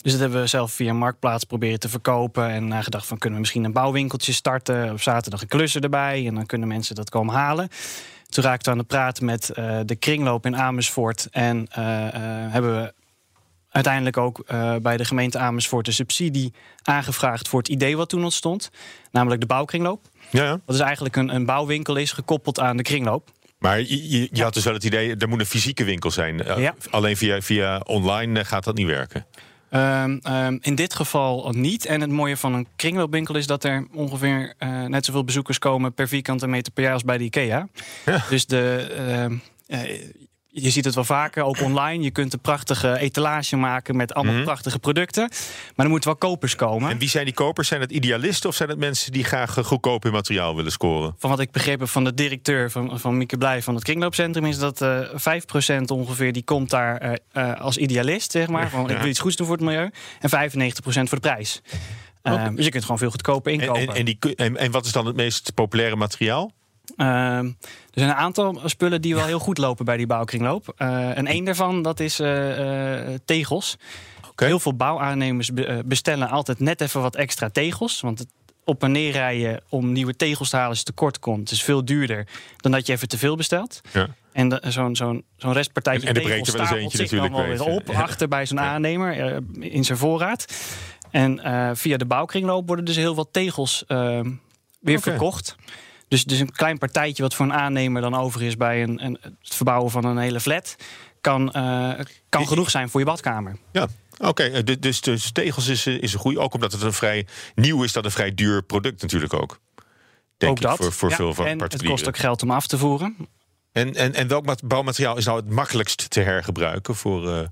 Dus 0.02 0.12
dat 0.12 0.22
hebben 0.22 0.42
we 0.42 0.48
zelf 0.48 0.72
via 0.72 0.94
Marktplaats 0.94 1.44
proberen 1.44 1.80
te 1.80 1.90
verkopen. 1.90 2.50
En 2.50 2.68
nagedacht 2.68 3.08
van 3.08 3.18
kunnen 3.18 3.38
we 3.40 3.46
misschien 3.46 3.64
een 3.64 3.74
bouwwinkeltje 3.74 4.34
starten. 4.34 4.92
Op 4.92 5.02
zaterdag 5.02 5.42
een 5.42 5.48
klusser 5.48 5.84
erbij. 5.84 6.28
En 6.28 6.36
dan 6.36 6.46
kunnen 6.46 6.68
mensen 6.68 6.96
dat 6.96 7.10
komen 7.10 7.34
halen. 7.34 7.70
Toen 8.34 8.44
raakten 8.44 8.66
we 8.66 8.72
aan 8.72 8.86
de 8.88 8.94
praat 8.94 9.22
met 9.22 9.50
eh, 9.50 9.80
de 9.86 9.96
kringloop 9.96 10.46
in 10.46 10.58
Amersfoort. 10.58 11.28
En 11.32 11.68
eh, 11.72 12.08
eh, 12.08 12.52
hebben 12.52 12.82
we 12.82 12.94
uiteindelijk 13.70 14.18
ook 14.18 14.46
bij 14.82 14.98
de 14.98 15.06
gemeente 15.06 15.38
Amersfoort 15.38 15.88
een 15.88 15.94
subsidie 15.94 16.54
aangevraagd 16.82 17.48
voor 17.48 17.60
het 17.60 17.68
idee 17.68 17.98
wat 17.98 18.10
toen 18.10 18.24
ontstond. 18.24 18.70
Namelijk 19.12 19.42
de 19.42 19.48
bouwkringloop. 19.48 20.06
Ja, 20.30 20.44
ja. 20.44 20.60
Dat 20.66 20.76
is 20.76 20.82
eigenlijk 20.82 21.16
een, 21.16 21.36
een 21.36 21.46
bouwwinkel 21.46 21.96
is 21.96 22.12
gekoppeld 22.12 22.60
aan 22.60 22.78
de 22.78 22.84
kringloop. 22.84 23.32
Maar 23.58 23.80
je, 23.80 24.10
je, 24.10 24.30
je 24.32 24.44
had 24.44 24.54
dus 24.54 24.64
wel 24.64 24.74
het 24.74 24.84
idee, 24.84 25.16
er 25.16 25.30
moet 25.30 25.40
een 25.40 25.46
fysieke 25.46 25.84
winkel 25.84 26.12
zijn. 26.12 26.42
Ja. 26.58 26.76
Alleen 26.90 27.18
via, 27.18 27.42
via 27.42 27.80
online 27.80 28.46
gaat 28.46 28.64
dat 28.64 28.76
niet 28.76 28.88
werken. 28.88 29.26
Ehm, 29.74 30.18
ehm, 30.22 30.58
in 30.62 30.76
dit 30.76 30.94
geval 30.94 31.52
niet. 31.56 31.86
En 31.86 32.02
het 32.02 32.10
mooie 32.10 32.38
van 32.38 32.54
een 32.54 32.68
kringloopwinkel 32.76 33.36
is 33.36 33.48
dat 33.48 33.64
er 33.64 33.88
ongeveer 33.94 34.54
eh, 34.58 34.86
net 34.86 35.06
zoveel 35.06 35.24
bezoekers 35.24 35.60
komen 35.60 35.94
per 35.94 36.08
vierkante 36.08 36.48
meter 36.48 36.74
per 36.74 36.84
jaar 36.84 36.94
als 36.94 37.04
bij 37.04 37.18
de 37.18 37.24
IKEA. 37.24 37.68
Ja. 38.06 38.24
Dus 38.30 38.46
de, 38.46 38.94
ehm, 38.98 39.36
eh, 39.68 40.02
je 40.56 40.70
ziet 40.70 40.86
het 40.86 40.96
wel 40.96 41.04
vaker, 41.04 41.44
ook 41.44 41.62
online. 41.62 42.04
Je 42.04 42.12
kunt 42.12 42.34
een 42.34 42.40
prachtige 42.40 42.98
etalage 43.00 43.56
maken 43.56 43.96
met 43.96 44.14
allemaal 44.14 44.34
Mhm. 44.34 44.44
prachtige 44.44 44.80
producten. 44.80 45.30
Maar 45.76 45.86
er 45.86 45.92
moeten 45.92 46.10
wel 46.10 46.18
kopers 46.30 46.56
komen. 46.56 46.90
En 46.92 46.98
wie 46.98 47.10
zijn 47.10 47.26
die 47.26 47.34
kopers? 47.34 47.68
Zijn 47.68 47.82
het 47.82 47.92
idealisten 47.92 48.50
of 48.50 48.56
zijn 48.56 48.70
het 48.70 48.78
mensen 48.78 49.12
die 49.12 49.24
graag 49.24 49.54
goedkoop 49.64 50.06
in 50.06 50.12
materiaal 50.12 50.56
willen 50.56 50.72
scoren? 50.72 51.16
Van 51.18 51.30
wat 51.30 51.40
ik 51.40 51.52
begrepen 51.52 51.88
van 51.88 52.04
de 52.04 52.14
directeur 52.14 52.72
van, 52.72 53.00
van 53.00 53.18
Mieke 53.18 53.38
Blij 53.38 53.62
van 53.62 53.76
het 53.76 53.84
kringloopcentrum... 53.84 54.46
is 54.46 54.58
dat 54.58 54.82
eh 54.82 55.00
5% 55.16 55.92
ongeveer 55.92 56.34
die 56.34 56.44
komt 56.44 56.70
daar 56.70 56.98
eh, 56.98 57.14
eh, 57.32 57.60
als 57.62 57.78
idealist, 57.78 58.32
zeg 58.32 58.48
maar. 58.48 58.70
Van, 58.70 58.90
ik 58.90 58.98
wil 58.98 59.08
iets 59.10 59.20
goeds 59.20 59.36
doen 59.36 59.48
voor 59.48 59.56
het 59.56 59.66
milieu. 59.66 59.90
En 60.20 60.30
95% 60.30 61.10
voor 61.10 61.20
de 61.22 61.28
prijs. 61.30 61.62
Eh, 62.22 62.48
Dus 62.56 62.66
je 62.66 62.72
kunt 62.72 62.84
gewoon 62.84 62.98
veel 62.98 63.10
goedkoper 63.10 63.54
En, 63.54 63.60
inkopen. 63.60 63.82
en, 63.88 63.96
en, 63.96 64.06
die, 64.06 64.18
en, 64.36 64.58
en 64.58 64.72
wat 64.72 64.86
is 64.86 64.92
dan 64.92 65.06
het 65.06 65.16
meest 65.16 65.54
populaire 65.54 65.96
materiaal? 65.96 66.52
Ehm, 66.98 67.46
er 67.46 68.00
zijn 68.00 68.10
een 68.10 68.16
aantal 68.16 68.62
spullen 68.66 69.02
die 69.02 69.16
wel 69.16 69.26
heel 69.26 69.40
goed 69.40 69.58
lopen 69.58 69.86
bij 69.86 69.98
die 69.98 70.08
bouwkringloop. 70.08 70.74
Eh, 70.78 71.18
en 71.18 71.28
één 71.28 71.46
daarvan, 71.46 71.82
dat 71.82 72.00
is 72.00 72.20
eh, 72.20 73.12
eh, 73.14 73.20
tegels. 73.26 73.76
Heel 74.36 74.60
veel 74.60 74.76
bouwaannemers 74.76 75.54
be- 75.54 75.82
bestellen 75.86 76.30
altijd 76.30 76.60
net 76.60 76.82
even 76.82 77.02
wat 77.02 77.16
extra 77.16 77.50
tegels. 77.50 78.02
Want 78.02 78.20
het 78.20 78.28
op 78.66 78.84
en 78.84 78.92
neer 78.92 79.12
rijden 79.12 79.62
om 79.70 79.92
nieuwe 79.92 80.16
tegels 80.16 80.50
te 80.50 80.56
halen 80.56 80.70
als 80.72 80.80
je 80.80 80.86
tekort 80.86 81.20
komt... 81.20 81.40
Het 81.40 81.52
is 81.52 81.64
veel 81.64 81.86
duurder 81.86 82.28
dan 82.58 82.72
dat 82.72 82.88
je 82.88 82.94
even 82.94 83.08
te 83.08 83.18
veel 83.18 83.36
bestelt. 83.36 83.82
Ja. 83.92 84.08
En 84.32 84.60
zo'n 84.68 84.96
zo'n 84.96 85.24
zo'n 85.38 85.54
restpartijtje 85.54 86.08
En- 86.08 86.16
en 86.16 86.22
tegels 86.22 86.50
stapelt 86.50 86.92
zich 86.92 87.10
dan 87.10 87.32
wel 87.32 87.46
weer 87.46 87.64
op... 87.64 87.88
ja. 87.88 88.02
achter 88.02 88.28
bij 88.28 88.46
zo'n 88.46 88.60
aannemer 88.60 89.42
in 89.60 89.84
zijn 89.84 89.98
voorraad. 89.98 90.46
En 91.12 91.40
via 91.78 91.98
de 91.98 92.06
bouwkringloop 92.06 92.68
worden 92.68 92.86
dus 92.86 92.96
heel 92.96 93.16
wat 93.16 93.28
tegels 93.32 93.84
eh, 93.88 94.20
weer 94.80 95.02
verkocht. 95.02 95.56
Dus, 96.14 96.24
dus 96.24 96.40
een 96.40 96.52
klein 96.52 96.78
partijtje 96.78 97.24
wat 97.24 97.34
voor 97.34 97.46
een 97.46 97.54
aannemer 97.54 98.02
dan 98.02 98.16
over 98.16 98.42
is 98.42 98.58
bij 98.58 98.84
een, 98.84 99.06
een, 99.06 99.18
het 99.22 99.56
verbouwen 99.56 99.92
van 99.92 100.06
een 100.06 100.18
hele 100.18 100.40
flat, 100.40 100.76
kan, 101.22 101.52
eh, 101.52 101.92
kan 102.30 102.48
genoeg 102.48 102.70
zijn 102.70 102.90
voor 102.90 103.00
je 103.00 103.06
badkamer. 103.06 103.58
Ja, 103.72 103.88
oké. 104.18 104.44
eh, 104.44 104.64
du- 104.64 104.80
dus, 104.80 105.02
dus 105.02 105.32
tegels 105.32 105.68
is, 105.68 105.86
eh, 105.86 106.02
is 106.02 106.14
een 106.14 106.20
goede. 106.20 106.40
Ook 106.40 106.54
omdat 106.54 106.72
het 106.72 106.82
een 106.82 106.94
vrij 106.94 107.28
nieuw 107.56 107.84
is, 107.84 107.92
dat 107.92 108.06
een 108.06 108.12
vrij 108.12 108.34
duur 108.34 108.64
product 108.64 109.02
natuurlijk 109.02 109.34
ook. 109.34 109.60
Denk 110.38 110.52
ook 110.52 110.58
ik, 110.58 110.64
dat. 110.64 110.78
voor, 110.78 110.92
voor 110.92 111.10
Ja, 111.10 111.16
veel 111.16 111.34
van 111.34 111.46
en 111.46 111.62
het 111.62 111.84
kost 111.84 112.08
ook 112.08 112.18
geld 112.18 112.42
om 112.44 112.52
af 112.52 112.68
te 112.68 112.78
voeren. 112.78 113.16
En, 113.72 113.94
en, 113.96 114.14
en 114.14 114.28
welk 114.28 114.46
mat- 114.46 114.68
bouwmateriaal 114.68 115.18
is 115.18 115.26
nou 115.26 115.38
het 115.40 115.50
makkelijkst 115.50 116.10
te 116.10 116.20
hergebruiken 116.20 116.96
voor, 116.96 117.50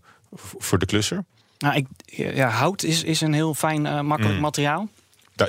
voor 0.58 0.80
de 0.80 0.86
klusser? 0.86 1.26
Nou, 1.58 1.76
ik, 1.76 1.88
ja, 2.36 2.50
hout 2.50 2.84
is, 2.84 3.04
is 3.04 3.22
een 3.22 3.34
heel 3.34 3.54
fijn, 3.54 4.06
makkelijk 4.06 4.36
Mm. 4.36 4.42
materiaal. 4.42 4.90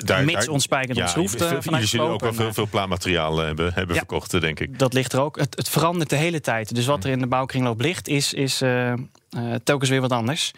Da- 0.00 0.06
daar- 0.14 0.24
Mits 0.24 0.48
ontspijkerd 0.48 0.96
ja, 0.96 1.02
ontschroefd, 1.02 1.40
eh, 1.40 1.60
Jullie 1.60 1.86
zullen 1.86 2.06
ook 2.08 2.20
wel 2.20 2.32
veel, 2.32 2.46
en, 2.46 2.54
veel 2.54 2.66
plaatmateriaal 2.70 3.38
eh, 3.40 3.46
hebben, 3.46 3.72
hebben 3.74 3.94
Ja. 3.94 4.00
verkocht, 4.00 4.34
eh, 4.34 4.40
denk 4.40 4.60
ik. 4.60 4.78
Dat 4.78 4.92
ligt 4.92 5.12
er 5.12 5.20
ook. 5.20 5.38
Het, 5.38 5.56
het 5.56 5.68
verandert 5.68 6.10
de 6.10 6.16
hele 6.16 6.40
tijd. 6.40 6.74
Dus 6.74 6.86
wat 6.86 7.04
er 7.04 7.10
in 7.10 7.18
de 7.18 7.26
bouwkringloop 7.26 7.80
ligt, 7.80 8.08
is, 8.08 8.32
is 8.34 8.60
eh, 8.60 8.92
eh, 8.92 8.98
telkens 9.64 9.90
weer 9.90 10.00
wat 10.00 10.12
anders. 10.12 10.52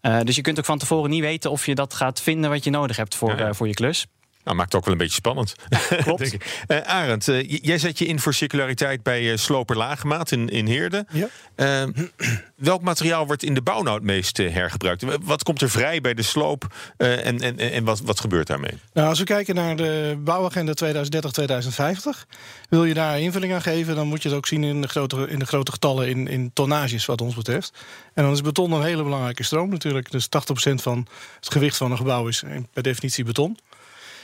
Eh, 0.00 0.20
dus 0.20 0.36
je 0.36 0.42
kunt 0.42 0.58
ook 0.58 0.64
van 0.64 0.78
tevoren 0.78 1.10
niet 1.10 1.20
weten 1.20 1.50
of 1.50 1.66
je 1.66 1.74
dat 1.74 1.94
gaat 1.94 2.20
vinden 2.20 2.50
wat 2.50 2.64
je 2.64 2.70
nodig 2.70 2.96
hebt 2.96 3.14
voor, 3.14 3.38
Ja, 3.38 3.46
eh, 3.48 3.54
voor 3.54 3.68
je 3.68 3.74
klus. 3.74 4.06
Nou, 4.46 4.58
maakt 4.58 4.72
het 4.72 4.80
ook 4.80 4.84
wel 4.84 4.92
een 4.92 5.00
beetje 5.00 5.14
spannend. 5.14 5.54
klopt. 6.02 6.36
Eh, 6.66 6.80
Arend, 6.80 7.28
eh, 7.28 7.48
jij 7.48 7.78
zet 7.78 7.98
je 7.98 8.06
in 8.06 8.20
voor 8.20 8.34
circulariteit 8.34 9.02
bij 9.02 9.30
eh, 9.30 9.36
Sloper 9.36 9.76
Lagemaat 9.76 10.30
in, 10.30 10.48
in 10.48 10.66
Heerden. 10.66 11.06
Ja. 11.12 11.28
Eh, 11.54 11.82
welk 12.56 12.82
materiaal 12.82 13.26
wordt 13.26 13.42
in 13.42 13.54
de 13.54 13.62
bouw 13.62 13.82
nou 13.82 13.94
het 13.94 14.04
meest 14.04 14.36
hergebruikt? 14.36 15.04
Wat 15.22 15.42
komt 15.42 15.62
er 15.62 15.70
vrij 15.70 16.00
bij 16.00 16.14
de 16.14 16.22
sloop 16.22 16.66
en, 16.96 17.40
en, 17.40 17.58
en 17.58 17.84
wat, 17.84 18.00
wat 18.00 18.20
gebeurt 18.20 18.46
daarmee? 18.46 18.70
Nou, 18.92 19.08
als 19.08 19.18
we 19.18 19.24
kijken 19.24 19.54
naar 19.54 19.76
de 19.76 20.16
bouwagenda 20.24 20.72
2030-2050, 20.84 22.26
wil 22.68 22.84
je 22.84 22.94
daar 22.94 23.20
invulling 23.20 23.52
aan 23.52 23.62
geven, 23.62 23.94
dan 23.94 24.06
moet 24.06 24.22
je 24.22 24.28
het 24.28 24.36
ook 24.36 24.46
zien 24.46 24.64
in 24.64 24.80
de 24.80 24.88
grote, 24.88 25.28
in 25.28 25.38
de 25.38 25.46
grote 25.46 25.72
getallen 25.72 26.08
in, 26.08 26.28
in 26.28 26.50
tonnages 26.52 27.06
wat 27.06 27.20
ons 27.20 27.34
betreft. 27.34 27.72
En 28.14 28.22
dan 28.22 28.32
is 28.32 28.40
beton 28.40 28.72
een 28.72 28.82
hele 28.82 29.02
belangrijke 29.02 29.42
stroom 29.42 29.70
natuurlijk. 29.70 30.10
Dus 30.10 30.26
80% 30.26 30.74
van 30.74 31.06
het 31.40 31.52
gewicht 31.52 31.76
van 31.76 31.90
een 31.90 31.96
gebouw 31.96 32.28
is 32.28 32.42
per 32.72 32.82
definitie 32.82 33.24
beton. 33.24 33.58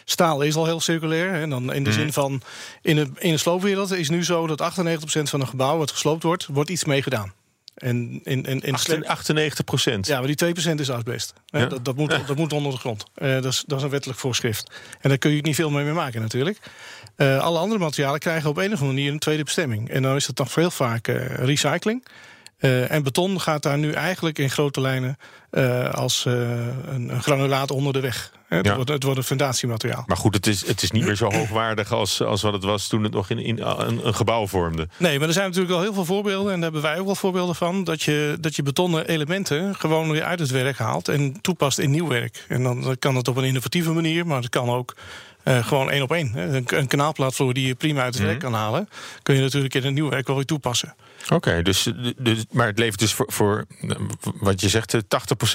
Staal 0.04 0.42
is 0.42 0.54
al 0.54 0.64
heel 0.64 0.80
circulair. 0.80 1.32
En 1.35 1.50
dan 1.50 1.73
in 1.73 1.85
de 1.85 1.90
Mhm. 1.90 1.99
zin 1.99 2.12
van 2.12 2.42
in 2.82 2.97
de, 2.97 3.11
in 3.18 3.30
de 3.32 3.37
sloopwereld 3.38 3.92
is 3.92 4.09
nu 4.09 4.25
zo 4.25 4.47
dat 4.47 4.61
98% 4.61 5.30
van 5.30 5.40
een 5.40 5.49
gebouw 5.49 5.76
wat 5.78 5.90
gesloopt 5.90 6.23
wordt, 6.23 6.47
wordt 6.47 6.71
iets 6.71 6.85
mee 6.85 7.02
gedaan. 7.02 7.32
En 7.75 8.21
in, 8.25 8.44
in, 8.44 8.61
in 8.61 8.75
98 9.06 9.64
procent. 9.64 10.06
Ja, 10.06 10.18
maar 10.18 10.26
die 10.37 10.54
2% 10.71 10.75
is 10.80 10.90
asbest. 10.90 11.32
Ja. 11.47 11.66
Dat, 11.66 11.85
dat, 11.85 11.97
moet, 11.97 12.11
dat 12.26 12.37
moet 12.37 12.52
onder 12.52 12.73
de 12.73 12.78
grond. 12.78 13.04
Eh, 13.14 13.32
dat, 13.32 13.44
is, 13.44 13.64
dat 13.66 13.78
is 13.78 13.85
een 13.85 13.90
wettelijk 13.90 14.18
voorschrift. 14.18 14.71
En 15.00 15.09
daar 15.09 15.18
kun 15.18 15.30
je 15.30 15.42
niet 15.42 15.54
veel 15.54 15.71
mee 15.71 15.85
mee 15.85 15.92
maken 15.92 16.21
natuurlijk. 16.21 16.59
Eh, 17.16 17.38
alle 17.38 17.59
andere 17.59 17.80
materialen 17.80 18.21
krijgen 18.21 18.50
op 18.50 18.56
een 18.56 18.64
of 18.64 18.71
andere 18.80 18.87
manier 18.92 19.12
een 19.12 19.18
tweede 19.18 19.44
bestemming. 19.44 19.88
En 19.90 20.02
dan 20.02 20.16
is 20.16 20.26
het 20.26 20.38
nog 20.38 20.54
heel 20.54 20.71
vaak 20.71 21.09
eh, 21.09 21.35
recycling. 21.35 22.04
Eh, 22.62 22.90
en 22.90 23.02
beton 23.02 23.40
gaat 23.40 23.62
daar 23.62 23.78
nu 23.78 23.92
eigenlijk 23.92 24.38
in 24.38 24.50
grote 24.50 24.81
lijnen 24.81 25.16
eh, 25.50 25.90
als 25.90 26.25
eh, 26.26 26.33
een, 26.33 27.09
een 27.09 27.23
granulaat 27.23 27.71
onder 27.71 27.92
de 27.92 28.00
weg. 28.00 28.33
Hè, 28.49 28.57
Het, 28.57 28.66
Ja. 28.66 28.75
wordt, 28.75 28.90
het 28.90 29.02
wordt 29.02 29.19
een 29.19 29.25
fundatiemateriaal. 29.25 30.02
Maar 30.07 30.16
goed, 30.16 30.35
het 30.35 30.47
is, 30.47 30.66
het 30.66 30.83
is 30.83 30.90
niet 30.90 31.04
meer 31.04 31.14
zo 31.16 31.33
hoogwaardig 31.33 31.92
als, 31.92 32.23
als 32.23 32.42
wat 32.42 32.52
het 32.52 32.64
was 32.64 32.87
toen 32.88 33.02
het 33.02 33.12
nog 33.12 33.31
in, 33.31 33.38
in 33.38 33.59
een, 33.61 34.07
een 34.07 34.14
gebouw 34.14 34.47
vormde. 34.47 34.88
Nee, 34.97 35.19
maar 35.19 35.26
er 35.28 35.35
zijn 35.35 35.47
natuurlijk 35.47 35.73
wel 35.75 35.83
heel 35.83 35.95
veel 35.95 36.04
voorbeelden. 36.04 36.52
En 36.52 36.61
daar 36.61 36.73
hebben 36.73 36.90
wij 36.90 36.99
ook 36.99 37.07
wel 37.07 37.14
voorbeelden 37.14 37.54
van. 37.54 37.85
Dat 37.85 38.02
je, 38.02 38.37
dat 38.40 38.57
je 38.57 38.62
betonnen 38.62 39.07
elementen 39.09 39.75
gewoon 39.75 40.11
weer 40.11 40.23
uit 40.25 40.38
het 40.38 40.50
werk 40.50 40.78
haalt. 40.78 41.09
En 41.09 41.40
toepast 41.40 41.78
in 41.78 41.90
nieuw 41.90 42.09
werk. 42.09 42.45
En 42.49 42.62
dan 42.62 42.97
kan 42.99 43.16
het 43.16 43.28
op 43.28 43.37
een 43.37 43.45
innovatieve 43.45 43.92
manier. 43.92 44.26
Maar 44.26 44.40
het 44.40 44.49
kan 44.49 44.69
ook 44.69 44.95
eh, 45.44 45.66
gewoon 45.66 45.90
één 45.90 46.02
op 46.02 46.12
één. 46.12 46.37
Een, 46.54 46.64
een 46.66 46.87
kanaalplaatvloer 46.87 47.54
die 47.54 47.66
je 47.66 47.75
prima 47.75 48.02
uit 48.02 48.14
het 48.14 48.22
werk 48.22 48.38
kan 48.38 48.54
halen. 48.54 48.88
Kun 49.22 49.34
je 49.34 49.40
natuurlijk 49.40 49.75
in 49.75 49.84
een 49.84 49.94
nieuw 49.94 50.08
werk 50.08 50.26
wel 50.26 50.37
weer 50.37 50.44
toepassen. 50.44 50.94
Oké, 51.32 51.62
dus, 51.62 51.88
dus, 52.18 52.44
maar 52.50 52.66
het 52.66 52.78
levert 52.78 52.99
dus 52.99 53.12
voor, 53.14 53.26
voor 53.32 53.64
eh, 53.80 53.96
wat 54.40 54.61
je 54.61 54.68
zegt, 54.68 54.94
eh, 54.94 55.00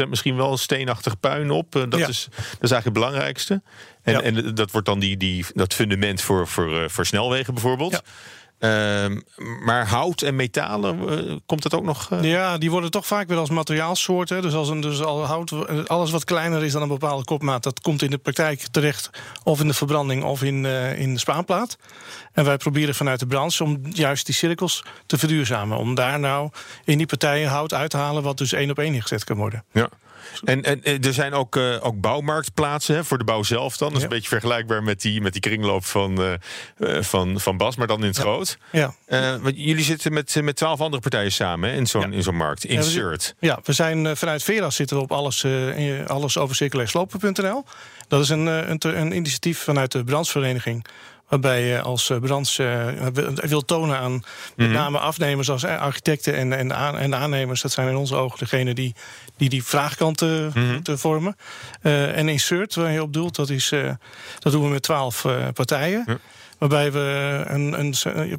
80% 0.06 0.10
misschien 0.10 0.36
wel 0.36 0.58
steenachtig 0.58 1.20
puin 1.20 1.52
op. 1.52 1.76
Eh, 1.76 1.82
Dat, 1.90 2.00
Ja. 2.00 2.08
is, 2.08 2.28
dat 2.32 2.40
is 2.62 2.72
eigenlijk 2.72 2.84
het 2.86 2.94
belangrijkste. 2.94 3.62
En, 4.04 4.14
Ja. 4.14 4.22
en 4.22 4.56
dat 4.56 4.72
wordt 4.72 4.88
dan 4.88 5.00
die, 5.00 5.18
die, 5.18 5.46
dat 5.54 5.74
fundament 5.74 6.22
voor, 6.22 6.48
voor, 6.48 6.82
eh, 6.84 6.90
voor 6.90 7.06
snelwegen 7.06 7.54
bijvoorbeeld. 7.54 7.92
Ja. 7.92 8.02
Ehm, 8.60 9.20
maar 9.66 9.88
hout 9.88 10.22
en 10.22 10.36
metalen, 10.36 11.10
eh, 11.10 11.36
komt 11.46 11.64
dat 11.64 11.74
ook 11.74 11.84
nog? 11.84 12.12
eh? 12.12 12.24
Ja, 12.24 12.58
die 12.58 12.72
worden 12.72 12.92
toch 12.92 13.08
vaak 13.08 13.28
weer 13.28 13.38
als 13.38 13.50
materiaalsoorten. 13.50 14.42
Dus, 14.42 14.54
als 14.54 14.70
een, 14.70 14.82
dus 14.82 15.02
al 15.04 15.26
hout, 15.26 15.54
alles 15.88 16.12
wat 16.12 16.24
kleiner 16.24 16.64
is 16.64 16.72
dan 16.72 16.82
een 16.82 16.88
bepaalde 16.88 17.24
kopmaat, 17.24 17.64
dat 17.64 17.80
komt 17.80 18.02
in 18.02 18.10
de 18.10 18.18
praktijk 18.18 18.60
terecht. 18.72 19.10
Of 19.44 19.60
in 19.60 19.68
de 19.68 19.74
verbranding 19.74 20.24
of 20.24 20.44
in, 20.44 20.66
eh, 20.66 21.00
in 21.00 21.14
de 21.14 21.20
spaanplaat. 21.20 21.78
En 22.34 22.46
wij 22.46 22.58
proberen 22.58 22.96
vanuit 22.96 23.20
de 23.20 23.28
branche 23.28 23.64
om 23.64 23.80
juist 23.90 24.26
die 24.26 24.36
cirkels 24.36 24.84
te 25.06 25.18
verduurzamen. 25.18 25.78
Om 25.78 25.96
daar 25.96 26.20
nou 26.20 26.50
in 26.86 26.98
die 26.98 27.08
partijen 27.08 27.50
hout 27.50 27.74
uit 27.74 27.90
te 27.90 27.98
halen, 27.98 28.24
wat 28.24 28.38
dus 28.38 28.54
één 28.54 28.70
op 28.70 28.80
één 28.80 28.94
ingezet 28.94 29.24
kan 29.24 29.38
worden. 29.38 29.64
Ja. 29.72 29.90
En, 30.44 30.64
en 30.64 30.84
eh, 30.84 31.06
er 31.06 31.14
zijn 31.14 31.34
ook, 31.34 31.56
eh, 31.56 31.76
ook 31.82 32.02
bouwmarktplaatsen 32.02 32.96
hè, 32.96 33.04
voor 33.04 33.18
de 33.18 33.24
bouw 33.24 33.44
zelf 33.44 33.78
dan. 33.78 33.88
Dat 33.88 33.98
is 33.98 34.04
Ja. 34.04 34.10
een 34.10 34.16
beetje 34.16 34.30
vergelijkbaar 34.30 34.84
met 34.84 35.02
die, 35.02 35.22
met 35.22 35.32
die 35.32 35.42
kringloop 35.42 35.86
van, 35.86 36.22
eh, 36.78 37.02
van, 37.02 37.40
van 37.40 37.58
Bas, 37.58 37.76
maar 37.76 37.88
dan 37.88 38.00
in 38.02 38.08
het 38.08 38.18
groot. 38.18 38.58
Ja. 38.72 38.94
Eh, 39.06 39.36
want 39.36 39.54
jullie 39.58 39.84
zitten 39.84 40.14
met, 40.14 40.36
met 40.42 40.56
twaalf 40.56 40.82
andere 40.82 41.02
partijen 41.02 41.32
samen 41.32 41.70
hè, 41.70 41.76
in 41.76 41.88
zo'n 41.88 42.02
Ja. 42.12 42.16
in 42.18 42.24
zo'n 42.24 42.36
markt. 42.36 42.62
Ja, 42.64 42.70
Insert. 42.70 43.36
Ja, 43.40 43.60
we 43.64 43.74
zijn 43.74 44.18
vanuit 44.18 44.44
Veras 44.44 44.76
zitten 44.76 44.98
we 44.98 45.04
op 45.04 45.12
alles, 45.12 45.46
alles 46.08 46.38
over 46.38 46.56
circulairslopen.nl. 46.56 47.64
Dat 48.08 48.22
is 48.22 48.30
een, 48.30 48.46
een, 48.46 48.78
een 49.00 49.16
initiatief 49.16 49.60
vanuit 49.60 49.92
de 49.92 50.04
branchevereniging. 50.04 50.86
Waarbij 51.28 51.64
je 51.64 51.82
als 51.82 52.10
eh, 52.10 52.18
branche 52.20 52.64
eh, 52.64 53.24
wil- 53.36 53.66
tonen 53.66 53.98
aan 53.98 54.24
met 54.56 54.70
name 54.70 55.00
afnemers 55.00 55.50
als 55.50 55.64
eh, 55.64 55.82
architecten 55.82 56.36
en, 56.36 56.54
en, 56.54 56.72
en 56.98 57.16
aannemers. 57.16 57.62
Dat 57.62 57.72
zijn 57.72 57.88
in 57.90 57.96
onze 57.96 58.16
ogen 58.16 58.40
degene 58.40 58.74
die 58.74 58.96
die, 59.38 59.50
die 59.50 59.64
vraagkant 59.64 60.18
te, 60.18 60.50
te 60.84 60.98
vormen. 60.98 61.36
En 61.82 62.30
Insert, 62.30 62.76
waar 62.76 62.92
je 62.92 63.02
op 63.02 63.14
doelt, 63.14 63.36
dat, 63.36 63.50
is, 63.50 63.70
dat 64.40 64.52
doen 64.52 64.64
we 64.64 64.70
met 64.70 64.82
twaalf 64.84 65.26
partijen. 65.54 66.04
Ja. 66.08 66.18
Waarbij 66.58 66.92
we 66.92 67.44
een, 67.48 67.80
een, 67.80 67.94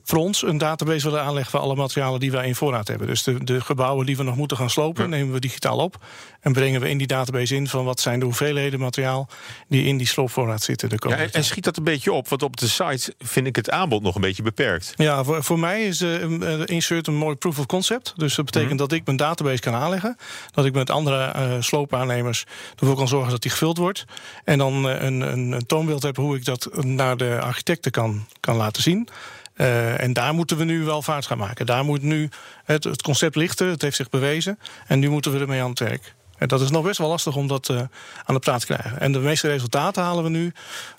voor 0.05 0.19
ons 0.19 0.43
een 0.43 0.59
database 0.59 1.05
willen 1.05 1.23
aanleggen 1.23 1.51
van 1.51 1.61
alle 1.61 1.75
materialen 1.75 2.21
die 2.21 2.31
wij 2.31 2.47
in 2.47 2.55
voorraad 2.55 2.89
hebben. 2.89 3.07
Dus 3.07 3.23
de, 3.23 3.45
de 3.45 3.61
gebouwen 3.61 4.07
die 4.07 4.17
we 4.17 4.23
nog 4.23 4.37
moeten 4.37 4.57
gaan 4.57 4.71
slopen, 4.71 5.11
nemen 5.11 5.33
we 5.33 5.41
digitaal 5.41 5.79
op. 5.79 6.05
En 6.41 6.53
brengen 6.53 6.81
we 6.81 6.89
in 6.89 6.99
die 6.99 7.07
database 7.07 7.55
in 7.55 7.69
van 7.69 7.85
wat 7.85 8.01
zijn 8.01 8.19
de 8.19 8.25
hoeveelheden 8.25 8.81
materiaal 8.81 9.29
die 9.69 9.85
in 9.85 9.97
die 9.97 10.07
sloopvoorraad 10.07 10.63
zitten. 10.63 10.89
De 10.89 10.95
Ja, 10.95 11.01
komende 11.01 11.33
en, 11.33 11.45
schiet 11.45 11.65
dat 11.65 11.77
een 11.77 11.85
beetje 11.85 12.13
op? 12.13 12.29
Want 12.29 12.43
op 12.43 12.57
de 12.57 12.69
site 12.69 13.15
vind 13.19 13.47
ik 13.47 13.57
het 13.57 13.71
aanbod 13.71 14.03
nog 14.03 14.15
een 14.15 14.21
beetje 14.21 14.43
beperkt. 14.43 14.93
Ja, 14.97 15.25
voor, 15.25 15.45
voor 15.45 15.59
mij 15.59 15.87
is 15.87 16.01
eh, 16.01 16.23
eh, 16.23 16.61
Insert 16.65 17.07
een 17.07 17.17
mooi 17.17 17.37
proof 17.37 17.59
of 17.59 17.67
concept. 17.67 18.13
Dus 18.17 18.35
dat 18.35 18.45
betekent 18.45 18.79
dat 18.79 18.93
ik 18.93 19.05
mijn 19.05 19.17
database 19.17 19.61
kan 19.61 19.75
aanleggen. 19.75 20.17
Dat 20.51 20.65
ik 20.65 20.73
met 20.73 20.91
andere 20.91 21.25
eh 21.25 21.57
sloopaannemers 21.61 22.45
ervoor 22.79 22.97
kan 22.97 23.09
zorgen 23.09 23.31
dat 23.31 23.43
die 23.43 23.51
gevuld 23.51 23.79
wordt. 23.79 24.05
En 24.45 24.59
dan 24.59 24.85
een, 24.85 25.21
een, 25.21 25.53
een 25.53 25.67
toonbeeld 25.67 26.03
heb 26.03 26.17
hoe 26.17 26.37
ik 26.37 26.45
dat 26.45 26.69
naar 26.85 27.17
de 27.17 27.39
architecten 27.41 27.91
kan, 27.91 28.08
kan 28.41 28.57
laten 28.57 28.83
zien. 28.83 29.09
Eh, 29.55 30.01
en 30.01 30.13
daar 30.13 30.35
moeten 30.35 30.57
we 30.57 30.65
nu 30.65 30.85
wel 30.85 31.03
vaart 31.03 31.27
gaan 31.27 31.39
maken. 31.39 31.67
Daar 31.67 31.85
moet 31.85 32.03
nu 32.03 32.29
het, 32.65 32.85
het 32.85 33.03
concept 33.03 33.37
lichten, 33.37 33.69
het 33.69 33.83
heeft 33.83 33.97
zich 33.97 34.11
bewezen. 34.11 34.59
En 34.87 34.99
nu 34.99 35.09
moeten 35.09 35.33
we 35.33 35.39
ermee 35.39 35.63
aan 35.63 35.71
het 35.71 35.79
werk. 35.79 36.15
En 36.39 36.49
dat 36.49 36.61
is 36.61 36.71
nog 36.71 36.85
best 36.85 36.99
wel 36.99 37.09
lastig 37.09 37.37
om 37.37 37.47
dat 37.47 37.69
eh, 37.69 37.77
aan 38.25 38.35
de 38.35 38.39
praat 38.39 38.61
te 38.61 38.67
krijgen. 38.67 39.01
En 39.01 39.13
de 39.13 39.19
meeste 39.19 39.49
resultaten 39.49 40.03
halen 40.03 40.25
we 40.25 40.31
nu 40.31 40.53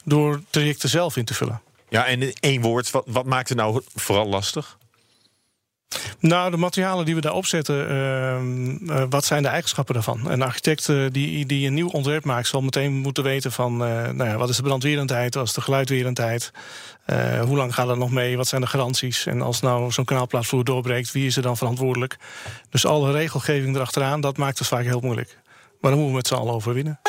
door 0.03 0.41
trajecten 0.49 0.89
zelf 0.89 1.17
in 1.17 1.25
te 1.25 1.33
vullen. 1.33 1.61
Ja, 1.89 2.05
en 2.05 2.21
in 2.21 2.33
één 2.39 2.61
woord, 2.61 2.91
wat, 2.91 3.03
wat 3.07 3.25
maakt 3.25 3.49
het 3.49 3.57
nou 3.57 3.81
vooral 3.95 4.27
lastig? 4.27 4.77
Nou, 6.19 6.51
de 6.51 6.57
materialen 6.57 7.05
die 7.05 7.15
we 7.15 7.21
daar 7.21 7.33
opzetten, 7.33 7.89
ehm, 7.89 8.89
eh, 8.89 9.03
wat 9.09 9.25
zijn 9.25 9.43
de 9.43 9.49
eigenschappen 9.49 9.93
daarvan? 9.93 10.29
Een 10.29 10.41
architect 10.41 10.89
eh, 10.89 11.05
die, 11.11 11.45
die 11.45 11.67
een 11.67 11.73
nieuw 11.73 11.89
ontwerp 11.89 12.25
maakt, 12.25 12.47
zal 12.47 12.61
meteen 12.61 12.93
moeten 12.93 13.23
weten 13.23 13.51
van 13.51 13.71
eh, 13.71 14.09
nou 14.09 14.29
ja, 14.29 14.37
wat 14.37 14.49
is 14.49 14.55
de 14.55 14.63
brandwerendheid, 14.63 15.35
wat 15.35 15.47
is 15.47 15.53
de 15.53 15.61
geluidwerendheid, 15.61 16.51
hoe 17.45 17.57
lang 17.57 17.73
gaat 17.73 17.87
het 17.87 17.97
nog 17.97 18.11
mee, 18.11 18.37
wat 18.37 18.47
zijn 18.47 18.61
de 18.61 18.67
garanties? 18.67 19.25
En 19.25 19.41
als 19.41 19.61
nou 19.61 19.91
zo'n 19.91 20.05
kanaalplaatvloer 20.05 20.63
doorbreekt, 20.63 21.11
wie 21.11 21.25
is 21.25 21.35
er 21.35 21.41
dan 21.41 21.57
verantwoordelijk? 21.57 22.17
Dus 22.69 22.85
alle 22.85 23.11
regelgeving 23.11 23.75
erachteraan, 23.75 24.21
dat 24.21 24.37
maakt 24.37 24.59
het 24.59 24.67
vaak 24.67 24.83
heel 24.83 24.99
moeilijk. 24.99 25.37
Maar 25.81 25.91
dan 25.91 25.99
moeten 25.99 26.09
we 26.09 26.15
met 26.15 26.27
z'n 26.27 26.33
allen 26.33 26.53
overwinnen. 26.53 26.99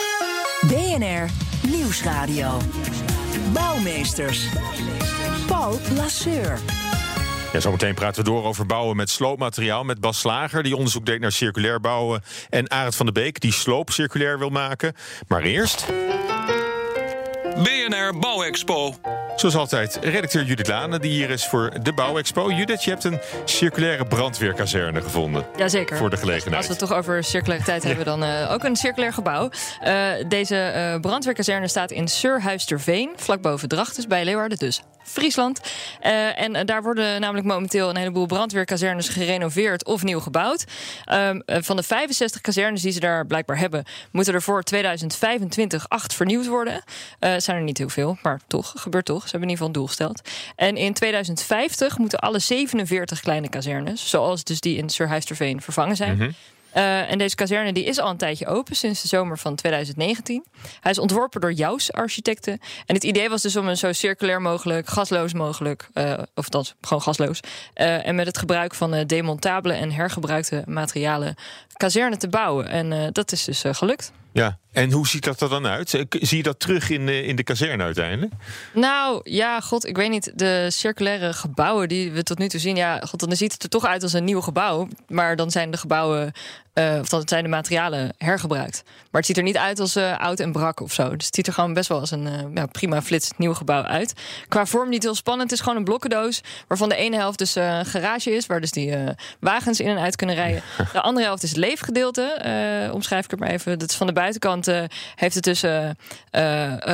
BNR 0.67 1.31
Nieuwsradio. 1.69 2.59
Bouwmeesters. 3.53 4.47
Paul 5.47 5.79
Lasseur. 5.97 6.59
Ja, 7.53 7.61
zometeen 7.61 7.95
praten 7.95 8.25
we 8.25 8.31
door 8.31 8.45
over 8.45 8.67
bouwen 8.67 8.97
met 8.97 9.11
sloopmateriaal. 9.11 9.85
Met 9.85 10.01
Bas 10.01 10.19
Slager, 10.19 10.63
die 10.63 10.77
onderzoek 10.77 11.07
deed 11.07 11.21
naar 11.21 11.33
circulair 11.33 11.81
bouwen. 11.81 12.23
En 12.49 12.71
Arend 12.71 12.97
van 12.97 13.07
de 13.07 13.13
Beek, 13.13 13.41
die 13.41 13.53
sloop 13.53 13.91
circulair 13.91 14.39
wil 14.39 14.51
maken. 14.51 14.95
Maar 15.29 15.43
eerst, 15.43 15.87
BNR 17.89 18.19
Bouwexpo. 18.19 18.95
zoals 19.37 19.55
altijd, 19.55 19.99
redacteur 20.03 20.45
Judith 20.45 20.69
Lane, 20.69 20.99
die 20.99 21.11
hier 21.11 21.31
is 21.31 21.47
voor 21.47 21.83
de 21.83 21.93
Bouwexpo. 21.93 22.51
Judith, 22.51 22.85
je 22.85 22.91
hebt 22.91 23.05
een 23.05 23.21
circulaire 23.45 24.07
brandweerkazerne 24.07 25.03
gevonden. 25.03 25.47
Jazeker. 25.57 25.97
Voor 25.97 26.11
de 26.11 26.17
gelegenheid. 26.17 26.57
Als 26.57 26.67
we 26.67 26.73
het 26.73 26.89
toch 26.89 26.93
over 26.93 27.25
circulariteit 27.25 27.83
hebben, 27.89 28.05
dan 28.05 28.25
eh, 28.25 28.53
ook 28.53 28.65
een 28.65 28.77
circulair 28.77 29.13
gebouw. 29.13 29.51
Eh, 29.81 30.11
deze 30.29 30.57
eh, 30.57 31.01
brandweerkazerne 31.01 31.69
staat 31.69 31.91
in 31.91 32.09
Surhuisterveen, 32.09 33.11
vlak 33.17 33.43
boven 33.43 33.69
Drachten, 33.69 34.09
bij 34.09 34.25
Leeuwarden, 34.25 34.59
dus 34.59 34.83
Friesland. 35.11 35.61
Eh, 36.01 36.41
en 36.41 36.67
daar 36.67 36.83
worden 36.83 37.21
namelijk 37.21 37.47
momenteel 37.47 37.89
een 37.89 37.97
heleboel 37.97 38.27
brandweerkazernes 38.27 39.09
gerenoveerd 39.09 39.85
of 39.85 40.03
nieuw 40.03 40.21
gebouwd. 40.21 40.65
Ehm, 41.05 41.41
eh, 41.47 41.59
van 41.61 41.77
de 41.77 41.83
65 41.83 42.41
kazernes 42.41 42.83
die 42.83 42.93
ze 42.93 43.01
daar 43.01 43.27
blijkbaar 43.27 43.59
hebben, 43.59 43.85
moeten 44.13 44.35
er 44.35 44.43
voor 44.43 44.63
2025 44.63 45.89
acht 45.89 46.15
vernieuwd 46.15 46.47
worden. 46.47 46.83
Eh 47.19 47.35
zijn 47.37 47.57
er 47.57 47.63
niet 47.63 47.79
heel 47.81 47.89
veel, 47.89 48.19
maar 48.23 48.41
toch, 48.47 48.73
gebeurt 48.77 49.05
toch. 49.05 49.23
Ze 49.23 49.31
hebben 49.31 49.49
in 49.49 49.55
ieder 49.55 49.67
geval 49.67 49.67
een 49.67 49.73
doel 49.73 49.87
gesteld. 49.87 50.29
En 50.57 50.77
in 50.77 50.95
2050 50.95 51.99
moeten 51.99 52.19
alle 52.19 52.39
47 52.39 53.21
kleine 53.21 53.49
kazernes, 53.49 54.11
zoals 54.11 54.45
dus 54.45 54.61
die 54.61 54.77
in 54.77 54.89
Surhuisterveen, 54.89 55.63
vervangen 55.63 55.97
zijn. 55.97 56.35
Eh, 56.71 57.11
en 57.11 57.19
deze 57.19 57.35
kazerne 57.35 57.73
die 57.73 57.85
is 57.85 57.99
al 57.99 58.11
een 58.11 58.17
tijdje 58.17 58.47
open, 58.47 58.77
sinds 58.77 59.03
de 59.03 59.09
zomer 59.09 59.39
van 59.39 59.55
2019. 59.55 60.45
Hij 60.81 60.91
is 60.91 60.99
ontworpen 60.99 61.41
door 61.41 61.53
Jous 61.53 61.93
Architecten. 61.93 62.53
En 62.87 62.95
het 62.95 63.05
idee 63.05 63.29
was 63.29 63.43
dus 63.43 63.57
om 63.57 63.69
een 63.69 63.77
zo 63.77 63.93
circulair 63.93 64.43
mogelijk, 64.43 64.89
gasloos 64.89 65.33
mogelijk, 65.33 65.89
eh, 65.93 66.19
of 66.35 66.49
dat 66.49 66.75
gewoon 66.81 67.03
gasloos, 67.03 67.41
eh, 67.75 68.07
en 68.07 68.15
met 68.15 68.27
het 68.27 68.39
gebruik 68.39 68.75
van 68.75 69.05
demontabele 69.07 69.75
en 69.75 69.93
hergebruikte 69.93 70.63
materialen 70.67 71.35
kazerne 71.77 72.17
te 72.17 72.29
bouwen. 72.29 72.69
En 72.69 73.13
dat 73.13 73.33
is 73.33 73.45
dus 73.45 73.65
gelukt. 73.67 74.13
Ja, 74.33 74.59
en 74.73 74.93
hoe 74.93 75.09
ziet 75.09 75.25
dat 75.25 75.41
er 75.41 75.49
dan 75.49 75.67
uit? 75.67 75.95
Eh, 75.95 76.05
Zie 76.09 76.37
je 76.37 76.43
dat 76.43 76.61
terug 76.61 76.91
in 76.91 77.07
de, 77.07 77.25
in 77.25 77.37
de 77.37 77.43
kazerne 77.43 77.83
uiteindelijk? 77.83 78.33
Nou, 78.75 79.21
ja, 79.25 79.61
god, 79.61 79.87
ik 79.87 79.97
weet 79.97 80.11
niet. 80.11 80.33
De 80.35 80.67
circulaire 80.71 81.33
gebouwen 81.33 81.89
die 81.89 82.13
we 82.13 82.23
tot 82.23 82.39
nu 82.39 82.49
toe 82.49 82.61
zien, 82.61 82.77
ja, 82.77 83.01
god, 83.01 83.21
dan 83.21 83.37
ziet 83.37 83.53
het 83.53 83.63
er 83.63 83.69
toch 83.69 83.85
uit 83.85 84.03
als 84.03 84.13
een 84.13 84.25
nieuw 84.25 84.41
gebouw. 84.41 84.89
Maar 85.09 85.37
dan 85.37 85.51
zijn 85.51 85.71
de 85.71 85.77
gebouwen 85.77 86.33
uh, 86.75 86.99
of 87.01 87.09
dat 87.09 87.29
zijn 87.29 87.43
de 87.43 87.49
materialen 87.49 88.13
hergebruikt. 88.19 88.83
Maar 88.85 89.21
het 89.21 89.27
ziet 89.27 89.37
er 89.37 89.43
niet 89.43 89.57
uit 89.57 89.81
als 89.81 89.97
uh, 89.97 90.19
oud 90.19 90.41
en 90.41 90.53
brak 90.53 90.81
of 90.81 90.93
zo. 90.93 91.17
Dus 91.17 91.27
het 91.27 91.35
ziet 91.35 91.47
er 91.47 91.53
gewoon 91.53 91.73
best 91.73 91.89
wel 91.89 92.01
als 92.01 92.11
een 92.11 92.27
uh, 92.27 92.33
ja, 92.55 92.67
prima 92.67 93.03
flits 93.03 93.31
nieuw 93.37 93.55
gebouw 93.55 93.83
uit. 93.83 94.13
Qua 94.49 94.67
vorm 94.67 94.89
niet 94.89 95.03
heel 95.03 95.15
spannend. 95.15 95.51
Het 95.51 95.59
is 95.59 95.65
gewoon 95.65 95.79
een 95.79 95.85
blokkendoos 95.85 96.41
waarvan 96.69 96.89
de 96.89 96.95
ene 96.95 97.17
helft 97.17 97.39
dus 97.39 97.55
een 97.55 97.87
garage 97.87 98.31
is, 98.31 98.47
waar 98.47 98.61
dus 98.61 98.71
die 98.71 98.95
wagens 99.41 99.81
in 99.81 99.89
en 99.89 99.99
uit 99.99 100.17
kunnen 100.17 100.37
rijden. 100.37 100.63
De 100.93 101.01
andere 101.01 101.27
helft 101.27 101.43
is 101.43 101.49
het 101.49 101.59
leefgedeelte. 101.59 102.91
omschrijf 102.93 103.25
ik 103.25 103.31
het 103.31 103.41
maar 103.41 103.49
even. 103.49 103.79
Dat 103.79 103.91
is 103.91 103.97
van 103.97 104.07
de 104.07 104.13
buitenkant 104.21 104.67
heeft 105.15 105.35
het 105.35 105.45
dus 105.45 105.65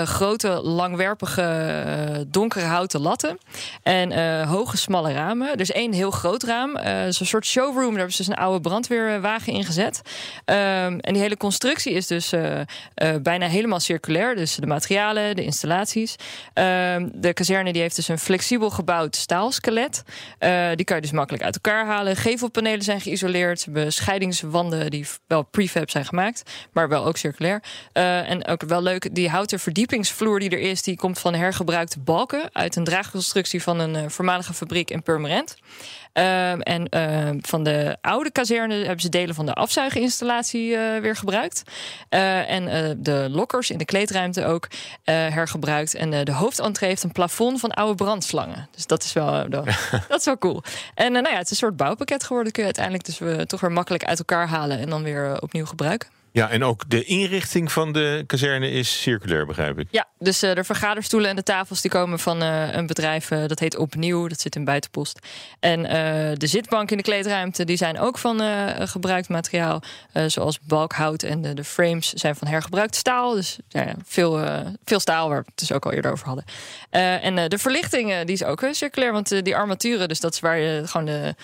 grote, 0.08 0.48
langwerpige, 0.48 2.24
donkere 2.28 2.64
houten 2.64 3.00
latten 3.00 3.38
en 3.82 4.44
hoge, 4.44 4.76
smalle 4.76 5.12
ramen. 5.12 5.56
Is 5.56 5.72
één 5.72 5.92
heel 5.92 6.10
groot 6.10 6.42
raam, 6.42 6.76
een 6.76 7.12
soort 7.12 7.46
showroom. 7.46 7.88
Daar 7.88 7.96
hebben 7.96 8.12
ze 8.12 8.24
dus 8.24 8.28
een 8.28 8.42
oude 8.42 8.60
brandweerwagen 8.60 9.52
in 9.52 9.64
gezet. 9.64 10.00
Um, 10.44 10.54
en 11.00 11.12
die 11.12 11.22
hele 11.22 11.36
constructie 11.36 11.92
is 11.92 12.06
dus 12.06 12.32
bijna 13.22 13.46
helemaal 13.46 13.80
circulair. 13.80 14.36
Dus 14.36 14.54
de 14.54 14.66
materialen, 14.66 15.36
de 15.36 15.44
installaties. 15.44 16.16
Um, 16.54 17.10
de 17.14 17.32
kazerne 17.32 17.72
die 17.72 17.82
heeft 17.82 17.96
dus 17.96 18.08
een 18.08 18.18
flexibel 18.18 18.70
gebouwd 18.70 19.16
staalskelet. 19.16 20.02
Die 20.74 20.84
kan 20.84 20.96
je 20.96 21.02
dus 21.02 21.12
makkelijk 21.12 21.44
uit 21.44 21.54
elkaar 21.54 21.86
halen. 21.86 22.16
Gevelpanelen 22.16 22.82
zijn 22.82 23.00
geïsoleerd. 23.00 23.64
Hebben 23.64 23.92
scheidingswanden 23.92 24.90
die 24.90 25.06
wel 25.26 25.42
prefab 25.42 25.90
zijn 25.90 26.04
gemaakt. 26.04 26.42
Maar 26.72 26.88
wel 26.88 27.04
ook 27.04 27.15
circulair. 27.16 27.62
en 27.92 28.46
ook 28.46 28.62
wel 28.62 28.82
leuk, 28.82 29.14
die 29.14 29.28
houten 29.28 29.60
verdiepingsvloer 29.60 30.40
die 30.40 30.50
er 30.50 30.58
is... 30.58 30.82
die 30.82 30.96
komt 30.96 31.18
van 31.18 31.34
hergebruikte 31.34 31.98
balken... 31.98 32.50
uit 32.52 32.76
een 32.76 32.84
draagconstructie 32.84 33.62
van 33.62 33.78
een 33.78 34.10
voormalige 34.10 34.54
fabriek 34.54 34.90
in 34.90 35.02
Purmerend. 35.02 35.56
Um, 36.18 36.60
en 36.60 36.98
um, 36.98 37.38
van 37.42 37.62
de 37.62 37.96
oude 38.00 38.30
kazerne 38.30 38.74
hebben 38.74 39.00
ze 39.00 39.08
delen 39.08 39.34
van 39.34 39.46
de 39.46 39.52
afzuiginstallatie 39.52 40.70
uh, 40.70 40.98
weer 40.98 41.16
gebruikt. 41.16 41.62
En 42.08 42.96
de 43.02 43.28
lokkers 43.30 43.70
in 43.70 43.78
de 43.78 43.84
kleedruimte 43.84 44.44
ook 44.44 44.68
hergebruikt. 45.04 45.94
En 45.94 46.24
de 46.24 46.32
hoofdentree 46.32 46.88
heeft 46.88 47.02
een 47.02 47.12
plafond 47.12 47.60
van 47.60 47.70
oude 47.70 47.94
brandslangen. 47.94 48.68
Dus 48.70 48.86
dat 48.86 49.02
is 49.02 49.12
wel, 49.12 49.48
dat 50.08 50.18
is 50.18 50.24
wel 50.24 50.38
cool. 50.38 50.62
En 50.94 51.12
nou 51.12 51.28
ja, 51.28 51.36
het 51.36 51.44
is 51.44 51.50
een 51.50 51.56
soort 51.56 51.76
bouwpakket 51.76 52.24
geworden. 52.24 52.52
Kun 52.52 52.62
je 52.62 52.68
uiteindelijk 52.68 53.04
dus 53.04 53.18
we 53.18 53.46
toch 53.46 53.60
weer 53.60 53.72
makkelijk 53.72 54.04
uit 54.04 54.18
elkaar 54.18 54.48
halen 54.48 54.78
en 54.78 54.90
dan 54.90 55.02
weer 55.02 55.42
opnieuw 55.42 55.66
gebruiken. 55.66 56.08
Ja, 56.36 56.50
en 56.50 56.64
ook 56.64 56.90
de 56.90 57.04
inrichting 57.04 57.72
van 57.72 57.92
de 57.92 58.24
kazerne 58.26 58.70
is 58.70 59.02
circulair, 59.02 59.46
begrijp 59.46 59.78
ik. 59.78 59.88
Ja, 59.90 60.06
dus 60.18 60.42
uh, 60.42 60.54
de 60.54 60.64
vergaderstoelen 60.64 61.30
en 61.30 61.36
de 61.36 61.42
tafels 61.42 61.80
die 61.80 61.90
komen 61.90 62.18
van 62.18 62.42
uh, 62.42 62.74
een 62.74 62.86
bedrijf 62.86 63.30
uh, 63.30 63.46
dat 63.46 63.58
heet 63.58 63.76
Opnieuw, 63.76 64.26
dat 64.28 64.40
zit 64.40 64.56
in 64.56 64.64
Buitenpost. 64.64 65.18
En 65.60 65.82
de 66.38 66.46
zitbank 66.46 66.90
in 66.90 66.96
de 66.96 67.02
kleedruimte 67.02 67.64
die 67.64 67.76
zijn 67.76 67.98
ook 67.98 68.18
van 68.18 68.40
gebruikt 68.88 69.28
materiaal, 69.28 69.82
zoals 70.26 70.60
balkhout 70.60 71.22
en 71.22 71.42
de, 71.42 71.54
de, 71.54 71.64
frames 71.64 72.12
zijn 72.12 72.36
van 72.36 72.48
hergebruikt 72.48 72.96
staal. 72.96 73.34
Dus 73.34 73.58
ja, 73.68 73.94
veel, 74.04 74.44
veel 74.84 75.00
staal 75.00 75.28
waar 75.28 75.40
we 75.40 75.46
het 75.46 75.58
dus 75.58 75.72
ook 75.72 75.84
al 75.84 75.92
eerder 75.92 76.10
over 76.10 76.26
hadden. 76.26 76.44
en 77.20 77.48
de 77.48 77.58
verlichting 77.58 78.22
die 78.24 78.34
is 78.34 78.44
ook 78.44 78.66
circulair, 78.70 79.12
want 79.12 79.44
die 79.44 79.56
armaturen, 79.56 80.08
dus 80.08 80.20
dat 80.20 80.32
is 80.32 80.40
waar 80.40 80.58
je 80.58 80.82
gewoon 80.86 81.06
de, 81.06 81.34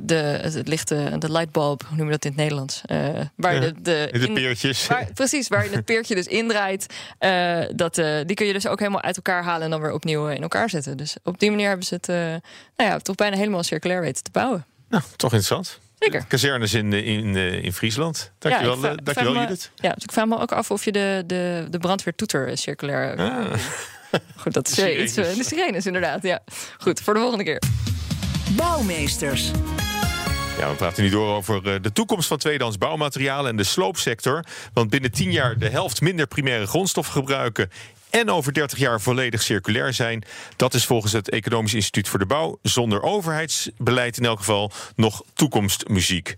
de, 0.00 0.14
het 0.42 0.68
lichte, 0.68 1.18
de 1.18 1.32
lightbulb, 1.32 1.82
hoe 1.88 1.96
noem 1.96 2.06
je 2.06 2.12
dat 2.12 2.24
in 2.24 2.30
het 2.30 2.40
Nederlands? 2.40 2.80
waar 3.36 3.54
ja. 3.54 3.60
de 3.60 3.91
de, 3.91 3.91
in, 3.92 4.34
peertjes. 4.34 4.86
Waar, 4.86 5.08
precies, 5.14 5.48
waar 5.48 5.64
je 5.64 5.70
het 5.70 5.84
peertje 5.84 6.14
dus 6.14 6.26
indraait. 6.26 6.86
Uh, 7.20 7.64
dat, 7.74 7.98
uh, 7.98 8.20
die 8.26 8.36
kun 8.36 8.46
je 8.46 8.52
dus 8.52 8.66
ook 8.66 8.78
helemaal 8.78 9.02
uit 9.02 9.16
elkaar 9.16 9.44
halen 9.44 9.62
en 9.62 9.70
dan 9.70 9.80
weer 9.80 9.92
opnieuw 9.92 10.28
in 10.28 10.42
elkaar 10.42 10.70
zetten. 10.70 10.96
Dus 10.96 11.16
op 11.22 11.38
die 11.38 11.50
manier 11.50 11.68
hebben 11.68 11.86
ze 11.86 11.94
het 11.94 12.08
uh, 12.08 12.16
nou 12.16 12.90
ja, 12.90 12.98
toch 12.98 13.14
bijna 13.14 13.36
helemaal 13.36 13.62
circulair 13.62 14.00
weten 14.00 14.22
te 14.22 14.30
bouwen. 14.30 14.66
Nou, 14.88 15.02
toch 15.16 15.32
interessant. 15.32 15.78
Zeker. 15.98 16.24
Kazernes 16.28 16.74
in, 16.74 16.92
in, 16.92 17.36
in 17.36 17.72
Friesland. 17.72 18.32
Dankjewel, 18.38 18.82
ja, 18.82 18.94
dankjewel 18.94 19.34
Judith. 19.34 19.70
Ja, 19.74 19.92
dus 19.92 20.02
ik 20.02 20.12
vraag 20.12 20.26
me 20.26 20.38
ook 20.38 20.52
af 20.52 20.70
of 20.70 20.84
je 20.84 20.92
de, 20.92 21.24
de, 21.26 21.66
de 21.70 21.78
brandweertoeter 21.78 22.58
circulair... 22.58 23.16
Ah. 23.18 23.52
Goed, 24.42 24.52
dat 24.52 24.68
is 24.68 24.78
iets... 24.78 25.14
De 25.14 25.44
sirenes, 25.44 25.86
inderdaad. 25.86 26.22
Ja. 26.22 26.40
Goed, 26.78 27.00
voor 27.00 27.14
de 27.14 27.20
volgende 27.20 27.44
keer. 27.44 27.62
Bouwmeesters. 28.56 29.50
Ja, 30.58 30.70
we 30.70 30.74
praten 30.76 31.02
nu 31.02 31.10
door 31.10 31.34
over 31.34 31.74
eh, 31.74 31.82
de 31.82 31.92
toekomst 31.92 32.28
van 32.28 32.38
tweedehands 32.38 32.78
bouwmaterialen 32.78 33.50
en 33.50 33.56
de 33.56 33.64
sloopsector. 33.64 34.44
Want 34.72 34.90
binnen 34.90 35.10
10 35.10 35.32
jaar 35.32 35.58
de 35.58 35.68
helft 35.68 36.00
minder 36.00 36.26
primaire 36.26 36.66
grondstoffen 36.66 37.14
gebruiken 37.14 37.70
en 38.10 38.30
over 38.30 38.52
30 38.52 38.78
jaar 38.78 39.00
volledig 39.00 39.42
circulair 39.42 39.92
zijn. 39.92 40.24
Dat 40.56 40.74
is 40.74 40.84
volgens 40.84 41.12
het 41.12 41.30
Economisch 41.30 41.74
Instituut 41.74 42.08
voor 42.08 42.18
de 42.18 42.26
Bouw 42.26 42.58
zonder 42.62 43.02
overheidsbeleid 43.02 44.16
in 44.16 44.24
elk 44.24 44.38
geval 44.38 44.70
nog 44.96 45.22
toekomstmuziek. 45.32 46.34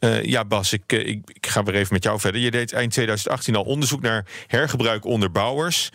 Uh, 0.00 0.22
ja, 0.22 0.44
Bas, 0.44 0.72
ik, 0.72 0.92
ik, 0.92 1.30
ik, 1.32 1.46
ga 1.46 1.62
weer 1.62 1.74
even 1.74 1.92
met 1.92 2.02
jou 2.02 2.20
verder. 2.20 2.40
Je 2.40 2.50
deed 2.50 2.72
eind 2.72 2.92
2018 2.92 3.56
al 3.56 3.62
onderzoek 3.62 4.00
naar 4.00 4.26
hergebruik 4.46 5.04
onder 5.04 5.30
bouwers. 5.30 5.90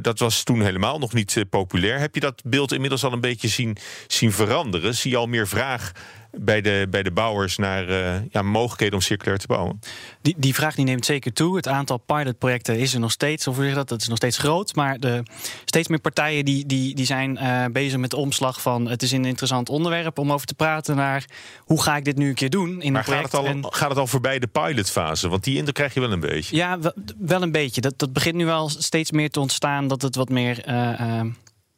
Dat 0.00 0.18
was 0.18 0.42
toen 0.42 0.62
helemaal 0.62 0.98
nog 0.98 1.12
niet 1.12 1.44
populair. 1.50 1.98
Heb 1.98 2.14
je 2.14 2.20
dat 2.20 2.42
beeld 2.44 2.72
inmiddels 2.72 3.04
al 3.04 3.12
een 3.12 3.20
beetje 3.20 3.48
zien, 3.48 3.76
zien 4.06 4.32
veranderen? 4.32 4.94
Zie 4.94 5.10
je 5.10 5.16
al 5.16 5.26
meer 5.26 5.48
vraag 5.48 5.92
bij 6.40 6.60
de, 6.60 6.86
bij 6.90 7.02
de 7.02 7.10
bouwers 7.10 7.56
naar 7.56 7.88
uh, 7.88 8.14
ja, 8.30 8.42
mogelijkheden 8.42 8.94
om 8.94 9.00
circulair 9.00 9.38
te 9.38 9.46
bouwen? 9.46 9.80
Die, 10.22 10.34
die 10.38 10.54
vraag 10.54 10.74
die 10.74 10.84
neemt 10.84 11.04
zeker 11.04 11.32
toe. 11.32 11.56
Het 11.56 11.68
aantal 11.68 11.98
pilotprojecten 11.98 12.78
is 12.78 12.94
er 12.94 13.00
nog 13.00 13.10
steeds, 13.10 13.46
of 13.46 13.56
zeg 13.56 13.74
dat, 13.74 13.88
dat 13.88 14.00
is 14.00 14.08
nog 14.08 14.16
steeds 14.16 14.38
groot. 14.38 14.74
Maar 14.74 14.98
de, 14.98 15.22
steeds 15.64 15.88
meer 15.88 16.00
partijen 16.00 16.44
die, 16.44 16.66
die, 16.66 16.94
die 16.94 17.06
zijn 17.06 17.38
uh, 17.42 17.64
bezig 17.72 17.98
met 17.98 18.10
de 18.10 18.16
omslag 18.16 18.62
van 18.62 18.88
het 18.88 19.02
is 19.02 19.12
een 19.12 19.24
interessant 19.24 19.68
onderwerp 19.68 20.18
om 20.18 20.32
over 20.32 20.46
te 20.46 20.54
praten 20.54 20.96
naar 20.96 21.24
hoe 21.58 21.82
ga 21.82 21.96
ik 21.96 22.04
dit 22.04 22.16
nu 22.16 22.28
een 22.28 22.34
keer 22.34 22.50
doen 22.50 22.82
in 22.82 22.92
maar 22.92 23.00
een 23.00 23.06
project. 23.06 23.34
Gaat 23.34 23.44
het, 23.44 23.54
al, 23.54 23.70
en, 23.70 23.74
gaat 23.74 23.88
het 23.88 23.98
al 23.98 24.06
voorbij 24.06 24.38
de 24.38 24.46
pilotfase? 24.46 25.28
Want 25.28 25.44
die 25.44 25.56
indruk 25.56 25.74
krijg 25.74 25.94
je 25.94 26.00
wel 26.00 26.12
een 26.12 26.20
beetje. 26.20 26.56
Ja, 26.56 26.78
wel, 26.78 26.92
wel 27.18 27.42
een 27.42 27.52
beetje. 27.52 27.80
Dat, 27.80 27.98
dat 27.98 28.12
begint 28.12 28.34
nu 28.34 28.44
wel 28.44 28.68
steeds 28.68 29.10
meer 29.10 29.30
te 29.30 29.40
ontstaan 29.40 29.88
dat 29.88 30.02
het 30.02 30.14
wat 30.14 30.28
meer. 30.28 30.68
Uh, 30.68 31.20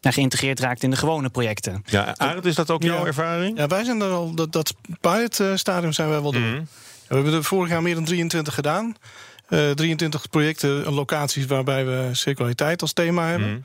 naar 0.01 0.13
geïntegreerd 0.13 0.61
raakt 0.61 0.83
in 0.83 0.91
de 0.91 0.97
gewone 0.97 1.29
projecten. 1.29 1.83
Ja, 1.87 2.15
Arend, 2.17 2.45
is 2.45 2.55
dat 2.55 2.71
ook 2.71 2.83
jouw 2.83 3.07
ervaring? 3.07 3.59
Ja, 3.59 3.67
wij 3.67 3.85
zijn 3.85 4.01
er 4.01 4.11
al, 4.11 4.35
dat, 4.35 4.53
dat 4.53 4.75
pilotstadium 5.01 5.93
zijn 5.93 6.09
wij 6.09 6.21
wel 6.21 6.33
doen. 6.33 6.55
Mm 6.55 6.69
We 7.09 7.15
hebben 7.15 7.35
er 7.35 7.45
vorig 7.45 7.71
jaar 7.71 7.83
meer 7.83 7.95
dan 7.95 8.05
23 8.05 8.55
gedaan. 8.55 8.97
Uh, 9.49 9.71
eh, 9.71 9.77
23 9.77 10.29
projecten, 10.31 10.93
locaties 10.93 11.47
waarbij 11.47 11.87
we 11.87 12.09
circulariteit 12.13 12.83
als 12.83 12.93
thema 12.93 13.27
hebben. 13.27 13.51
Mm 13.51 13.65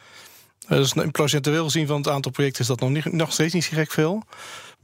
dus 0.67 0.93
procentueel 1.11 1.63
gezien 1.63 1.87
van 1.87 1.97
het 1.97 2.07
aantal 2.07 2.31
projecten 2.31 2.61
is 2.61 2.67
dat 2.67 2.79
nog, 2.79 2.89
niet, 2.89 3.11
nog 3.11 3.31
steeds 3.31 3.53
niet 3.53 3.63
zo 3.63 3.71
gek 3.73 3.91
veel. 3.91 4.23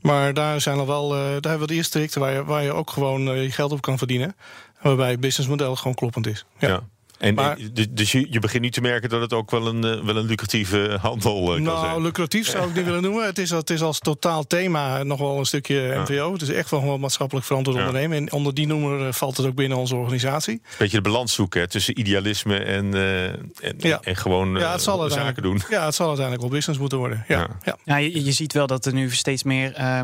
Maar 0.01 0.33
daar 0.33 0.61
zijn 0.61 0.77
al 0.77 0.87
wel, 0.87 1.15
uh, 1.15 1.19
daar 1.21 1.31
hebben 1.31 1.59
we 1.59 1.67
de 1.67 1.73
eerste 1.73 1.91
projecten 1.91 2.21
waar 2.21 2.33
je, 2.33 2.43
waar 2.43 2.63
je 2.63 2.73
ook 2.73 2.89
gewoon 2.89 3.27
uh, 3.27 3.43
je 3.43 3.51
geld 3.51 3.71
op 3.71 3.81
kan 3.81 3.97
verdienen. 3.97 4.35
Waarbij 4.81 5.09
het 5.09 5.19
businessmodel 5.19 5.75
gewoon 5.75 5.93
kloppend 5.93 6.27
is. 6.27 6.45
ja. 6.59 6.67
ja. 6.67 6.83
En, 7.21 7.33
maar, 7.33 7.57
dus 7.89 8.11
je, 8.11 8.27
je, 8.29 8.39
begint 8.39 8.63
nu 8.63 8.69
te 8.69 8.81
merken 8.81 9.09
dat 9.09 9.21
het 9.21 9.33
ook 9.33 9.51
wel 9.51 9.67
een, 9.67 9.83
eh, 9.83 10.03
wel 10.03 10.15
een 10.15 10.25
lucratieve 10.25 10.97
handel 11.01 11.41
uh, 11.41 11.53
kan 11.53 11.61
nou, 11.61 11.85
zijn. 11.85 12.01
lucratief 12.01 12.47
zou 12.47 12.69
ik 12.69 12.75
niet 12.75 12.85
willen 12.85 13.01
noemen. 13.01 13.25
Het 13.25 13.37
is, 13.37 13.49
het 13.49 13.69
is 13.69 13.81
als 13.81 13.99
totaal 13.99 14.47
thema 14.47 15.03
nog 15.03 15.19
wel 15.19 15.37
een 15.37 15.45
stukje 15.45 16.01
MVO. 16.03 16.33
Het 16.33 16.41
is 16.41 16.49
echt 16.49 16.69
wel 16.69 16.79
gewoon 16.79 16.99
maatschappelijk 16.99 17.45
verantwoord 17.45 17.77
ja. 17.77 17.85
ondernemen. 17.85 18.17
En 18.17 18.31
onder 18.31 18.53
die 18.53 18.67
noemer 18.67 19.07
eh, 19.07 19.13
valt 19.13 19.37
het 19.37 19.45
ook 19.45 19.55
binnen 19.55 19.77
onze 19.77 19.95
organisatie. 19.95 20.61
Beetje 20.77 20.97
de 20.97 21.09
balans 21.09 21.33
zoeken 21.33 21.69
tussen 21.69 21.99
idealisme 21.99 22.57
en, 22.57 22.85
uh, 22.85 23.23
en, 23.25 23.43
ja. 23.77 23.99
en 24.01 24.15
gewoon 24.15 24.55
ja, 24.55 24.71
het 24.71 24.81
zal 24.81 25.09
zaken 25.09 25.43
doen. 25.43 25.61
Ja, 25.69 25.85
het 25.85 25.95
zal 25.95 26.07
uiteindelijk 26.07 26.47
wel 26.47 26.55
business 26.55 26.79
moeten 26.79 26.97
worden. 26.97 27.23
Ja, 27.27 27.47
ja. 27.63 27.77
ja. 27.83 27.95
je, 27.95 28.25
je, 28.25 28.31
ziet 28.31 28.53
wel 28.53 28.67
dat 28.67 28.85
er 28.85 28.93
nu 28.93 29.11
steeds 29.11 29.43
meer 29.43 29.79
uh, 29.79 29.99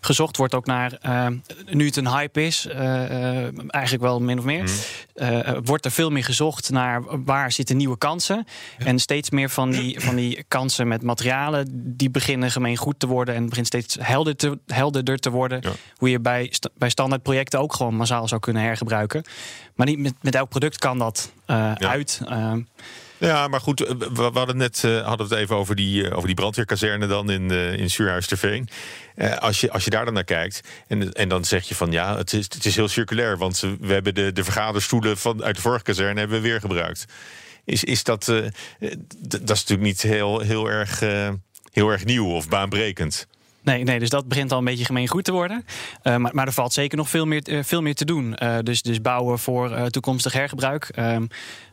gezocht 0.00 0.36
wordt 0.36 0.54
ook 0.54 0.66
naar... 0.66 0.98
Uh, 1.06 1.26
nu 1.70 1.86
het 1.86 1.96
een 1.96 2.08
hype 2.08 2.42
is, 2.42 2.66
eigenlijk 2.66 4.02
wel 4.02 4.20
min 4.20 4.38
of 4.38 4.44
meer... 4.44 4.64
Mm. 5.14 5.64
wordt 5.64 5.84
er 5.84 5.90
veel 5.90 6.10
meer 6.10 6.24
gezocht 6.24 6.59
naar 6.68 7.24
waar 7.24 7.52
zitten 7.52 7.76
nieuwe 7.76 7.98
kansen. 7.98 8.46
En 8.78 8.98
steeds 8.98 9.30
meer 9.30 9.50
van 9.50 9.70
die, 9.70 10.00
van 10.00 10.16
die 10.16 10.44
kansen 10.48 10.88
met 10.88 11.02
materialen, 11.02 11.68
die 11.96 12.10
beginnen 12.10 12.50
gemeen 12.50 12.76
goed 12.76 12.98
te 12.98 13.06
worden 13.06 13.34
en 13.34 13.48
begint 13.48 13.66
steeds 13.66 13.96
helder 14.00 14.36
te, 14.36 14.58
helderder 14.66 15.18
te 15.18 15.30
worden. 15.30 15.62
Hoe 15.96 16.10
je 16.10 16.20
bij, 16.20 16.52
bij 16.74 16.88
standaard 16.88 17.22
projecten 17.22 17.60
ook 17.60 17.74
gewoon 17.74 17.94
massaal 17.94 18.28
zou 18.28 18.40
kunnen 18.40 18.62
hergebruiken. 18.62 19.24
Maar 19.74 19.86
niet 19.86 19.98
met, 19.98 20.14
met 20.20 20.34
elk 20.34 20.48
product 20.48 20.78
kan 20.78 20.98
dat 20.98 21.32
uh, 21.46 21.72
uit. 21.72 22.20
Uh, 22.28 22.52
ja, 23.20 23.48
maar 23.48 23.60
goed, 23.60 23.78
we 24.12 24.30
hadden 24.32 24.56
net 24.56 24.82
uh, 24.82 25.06
hadden 25.06 25.28
het 25.28 25.38
even 25.38 25.56
over 25.56 25.76
die, 25.76 26.02
uh, 26.02 26.16
over 26.16 26.26
die 26.26 26.34
brandweerkazerne 26.34 27.06
dan 27.06 27.30
in, 27.30 27.50
in 27.50 27.90
Suurhuis 27.90 28.26
Veen. 28.26 28.68
als, 29.38 29.60
je, 29.60 29.70
als 29.70 29.84
je 29.84 29.90
daar 29.90 30.04
dan 30.04 30.14
naar 30.14 30.24
kijkt 30.24 30.60
en, 30.86 31.12
en 31.12 31.28
dan 31.28 31.44
zeg 31.44 31.68
je 31.68 31.74
van 31.74 31.92
ja, 31.92 32.16
het 32.16 32.32
is, 32.32 32.44
het 32.44 32.64
is 32.64 32.76
heel 32.76 32.88
circulair, 32.88 33.38
want 33.38 33.60
we 33.80 33.92
hebben 33.92 34.14
de, 34.14 34.32
de 34.32 34.44
vergaderstoelen 34.44 35.18
van, 35.18 35.44
uit 35.44 35.56
de 35.56 35.62
vorige 35.62 35.84
kazerne 35.84 36.20
hebben 36.20 36.40
we 36.42 36.48
weer 36.48 36.60
gebruikt. 36.60 37.04
Is, 37.64 37.84
is 37.84 38.04
dat, 38.04 38.24
dat 38.24 39.40
is 39.40 39.48
natuurlijk 39.48 39.80
niet 39.80 40.02
heel, 40.02 40.40
heel, 40.40 40.70
erg, 40.70 41.00
heel 41.72 41.88
erg 41.90 42.04
nieuw 42.04 42.26
of 42.26 42.48
baanbrekend. 42.48 43.26
Nee, 43.62 43.84
nee, 43.84 43.98
dus 43.98 44.08
dat 44.08 44.28
begint 44.28 44.52
al 44.52 44.58
een 44.58 44.64
beetje 44.64 44.84
gemeen 44.84 45.08
goed 45.08 45.24
te 45.24 45.32
worden. 45.32 45.64
Uh, 46.02 46.16
maar, 46.16 46.34
maar 46.34 46.46
er 46.46 46.52
valt 46.52 46.72
zeker 46.72 46.98
nog 46.98 47.08
veel 47.08 47.26
meer, 47.26 47.48
uh, 47.48 47.58
veel 47.62 47.82
meer 47.82 47.94
te 47.94 48.04
doen. 48.04 48.36
Uh, 48.42 48.58
dus, 48.62 48.82
dus 48.82 49.00
bouwen 49.00 49.38
voor 49.38 49.90
toekomstig 49.90 50.32
hergebruik. 50.32 50.88
Ehm, 50.94 51.26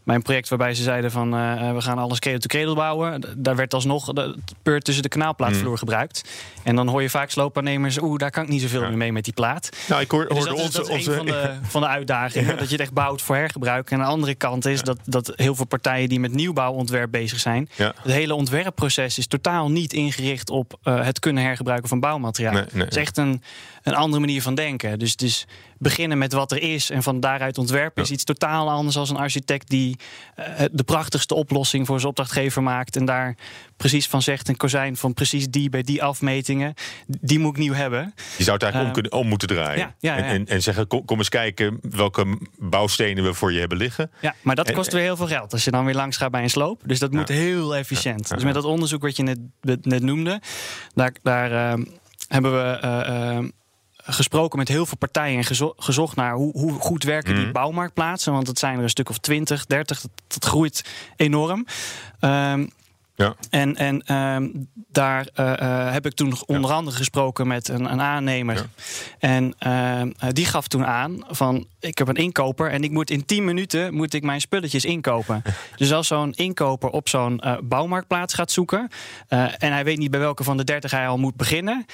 mijn 0.04 0.22
project 0.22 0.50
waarbij 0.50 0.74
ze 0.74 0.84
zeiden 0.84 1.12
van 1.12 1.32
we 1.76 1.82
gaan 1.82 1.98
alles 1.98 2.20
cradle-to-cradle 2.20 2.76
bouwen. 2.76 3.24
Daar 3.38 3.56
werd 3.56 3.74
alsnog 3.74 4.14
de 4.14 4.36
peur 4.64 4.80
tussen 4.80 5.04
de 5.04 5.10
kanaalplaatvloer 5.10 5.72
mm. 5.72 5.78
gebruikt. 5.78 6.24
En 6.64 6.76
dan 6.76 6.88
hoor 6.88 7.02
je 7.02 7.10
vaak 7.10 7.30
sloopaannemers, 7.30 8.02
oeh, 8.02 8.18
daar 8.18 8.32
kan 8.32 8.44
ik 8.44 8.50
niet 8.50 8.62
zoveel 8.62 8.82
ja. 8.82 8.88
meer 8.88 8.98
mee 8.98 9.12
met 9.12 9.24
die 9.24 9.34
plaat. 9.34 9.70
Nou, 9.88 10.02
ik 10.02 10.12
hoor, 10.12 10.28
dus 10.28 10.38
hoorde 10.38 10.50
dat, 10.50 10.60
onze, 10.60 10.82
is, 10.82 10.90
onze... 10.90 11.12
een 11.12 11.18
van 11.18 11.26
de, 11.26 11.54
van 11.62 11.82
de 11.82 11.88
uitdagingen. 11.88 12.58
Dat 12.58 12.66
je 12.66 12.72
het 12.72 12.82
echt 12.82 12.94
bouwt 12.94 13.22
voor 13.22 13.36
hergebruik. 13.36 13.92
En 13.92 13.98
aan 13.98 14.04
de 14.04 14.12
andere 14.12 14.36
kant 14.36 14.66
is 14.66 14.82
dat, 14.82 14.98
dat 15.06 15.34
heel 15.36 15.56
veel 15.56 15.66
partijen 15.66 16.10
die 16.10 16.20
met 16.20 16.34
nieuwbouwontwerp 16.34 17.12
bezig 17.12 17.40
zijn. 17.40 17.70
Het 17.76 17.96
hele 18.12 18.36
ontwerpproces 18.36 19.18
is 19.18 19.28
totaal 19.28 19.72
niet 19.72 19.94
ingericht 19.94 20.50
op 20.50 20.80
het 20.84 21.20
kunnen 21.20 21.44
hergebruiken 21.44 21.77
van 21.86 22.00
bouwmateriaal. 22.00 22.54
Nee, 22.54 22.66
nee, 22.72 22.84
Het 22.84 22.92
is 22.92 23.02
echt 23.02 23.18
een, 23.18 23.42
een 23.88 23.96
andere 23.96 24.20
manier 24.20 24.42
van 24.42 24.56
denken. 24.56 25.00
Dus, 25.00 25.16
dus 25.16 25.46
beginnen 25.78 26.18
met 26.18 26.34
wat 26.34 26.52
er 26.52 26.62
is 26.62 26.90
en 26.90 27.04
van 27.04 27.20
daaruit 27.20 27.58
ontwerpen 27.58 28.04
is 28.04 28.12
iets 28.12 28.24
totaal 28.24 28.70
anders 28.70 28.96
dan 28.96 29.08
een 29.10 29.16
architect 29.16 29.70
die 29.70 29.98
uh, 30.40 30.46
de 30.72 30.84
prachtigste 30.84 31.36
oplossing 31.36 31.86
voor 31.86 31.96
zijn 31.98 32.10
opdrachtgever 32.10 32.64
maakt 32.64 32.96
en 32.96 33.06
daar 33.06 33.36
precies 33.78 34.08
van 34.08 34.22
zegt 34.22 34.48
een 34.48 34.58
kozijn 34.58 34.98
van 34.98 35.14
precies 35.14 35.50
die 35.50 35.70
bij 35.70 35.82
die 35.82 36.04
afmetingen, 36.04 36.74
die 37.08 37.40
moet 37.40 37.52
ik 37.52 37.58
nieuw 37.58 37.74
hebben. 37.74 38.14
Je 38.38 38.44
zou 38.44 38.54
het 38.54 38.64
eigenlijk 38.64 38.96
om, 38.96 39.02
kunnen, 39.02 39.22
om 39.22 39.28
moeten 39.28 39.48
draaien 39.48 39.78
ja, 39.78 39.96
ja, 40.00 40.18
ja. 40.18 40.24
En, 40.24 40.26
en, 40.26 40.46
en, 40.46 40.62
zeggen 40.62 40.88
kom, 40.88 41.06
kom, 41.06 41.18
eens 41.18 41.30
kijken 41.30 41.80
welke 41.82 42.38
bouwstenen 42.60 43.24
we 43.24 43.34
voor 43.34 43.54
je 43.54 43.60
hebben 43.60 43.78
liggen. 43.78 44.12
Ja, 44.22 44.36
maar 44.42 44.56
dat 44.56 44.72
kost 44.72 44.92
weer 44.92 45.02
heel 45.02 45.16
veel 45.16 45.28
geld 45.28 45.54
als 45.54 45.64
je 45.64 45.72
dan 45.72 45.86
weer 45.86 45.96
langs 45.96 46.18
gaat 46.18 46.32
bij 46.32 46.44
een 46.44 46.50
sloop. 46.50 46.82
Dus 46.86 47.00
dat 47.00 47.12
moet 47.12 47.28
heel 47.28 47.76
efficiënt. 47.76 48.30
Dus 48.30 48.44
met 48.44 48.54
dat 48.54 48.64
onderzoek 48.64 49.02
wat 49.02 49.16
je 49.16 49.24
net, 49.24 49.40
net 49.82 50.02
noemde, 50.02 50.42
daar, 50.94 51.12
daar 51.24 51.52
uh, 51.52 51.86
hebben 52.28 52.52
we 52.52 52.80
uh, 52.84 53.38
uh, 53.38 53.50
gesproken 54.08 54.58
met 54.60 54.68
heel 54.68 54.86
veel 54.86 54.98
partijen 54.98 55.38
en 55.38 55.44
gezo 55.44 55.74
gezocht 55.78 56.16
naar 56.16 56.34
hoe, 56.34 56.52
hoe 56.52 56.74
goed 56.74 57.04
werken 57.04 57.34
Mhm. 57.34 57.44
die 57.44 57.52
bouwmarktplaatsen. 57.52 58.34
Want 58.34 58.48
het 58.48 58.60
zijn 58.60 58.78
er 58.78 58.84
een 58.84 58.90
stuk 58.90 59.10
of 59.10 59.18
20, 59.18 59.66
30. 59.66 60.02
Dat, 60.02 60.12
dat 60.28 60.46
groeit 60.46 60.86
enorm. 61.16 61.66
Um, 62.22 62.70
ja. 63.18 63.36
En, 63.50 63.76
en 63.76 64.16
um, 64.16 64.70
daar 64.92 65.28
uh, 65.36 65.54
uh, 65.62 65.92
heb 65.92 66.06
ik 66.06 66.14
toen 66.14 66.34
onder 66.46 66.72
andere 66.72 66.98
gesproken 66.98 67.48
met 67.48 67.68
een, 67.68 67.92
een 67.92 68.02
aannemer. 68.02 68.56
Ja. 68.56 68.66
En 69.20 69.56
uh, 69.68 70.02
die 70.32 70.46
gaf 70.46 70.68
toen 70.68 70.86
aan 70.86 71.24
van 71.28 71.68
ik 71.80 71.98
heb 71.98 72.08
een 72.08 72.16
inkoper 72.16 72.72
en 72.72 72.84
ik 72.84 72.92
moet 72.92 73.10
in 73.10 73.26
10 73.26 73.46
minuten 73.46 73.94
moet 73.94 74.14
ik 74.14 74.24
mijn 74.24 74.42
spulletjes 74.42 74.86
inkopen. 74.86 75.42
dus 75.78 75.94
als 75.94 76.08
zo'n 76.08 76.34
inkoper 76.34 76.90
op 76.90 77.10
zo'n 77.10 77.42
uh, 77.46 77.58
bouwmarktplaats 77.64 78.34
gaat 78.34 78.52
zoeken 78.52 78.90
en 79.28 79.72
hij 79.72 79.84
weet 79.84 79.98
niet 79.98 80.12
bij 80.12 80.20
welke 80.20 80.44
van 80.44 80.58
de 80.58 80.64
30 80.64 80.92
hij 80.92 81.08
al 81.08 81.18
moet 81.18 81.36
beginnen, 81.36 81.86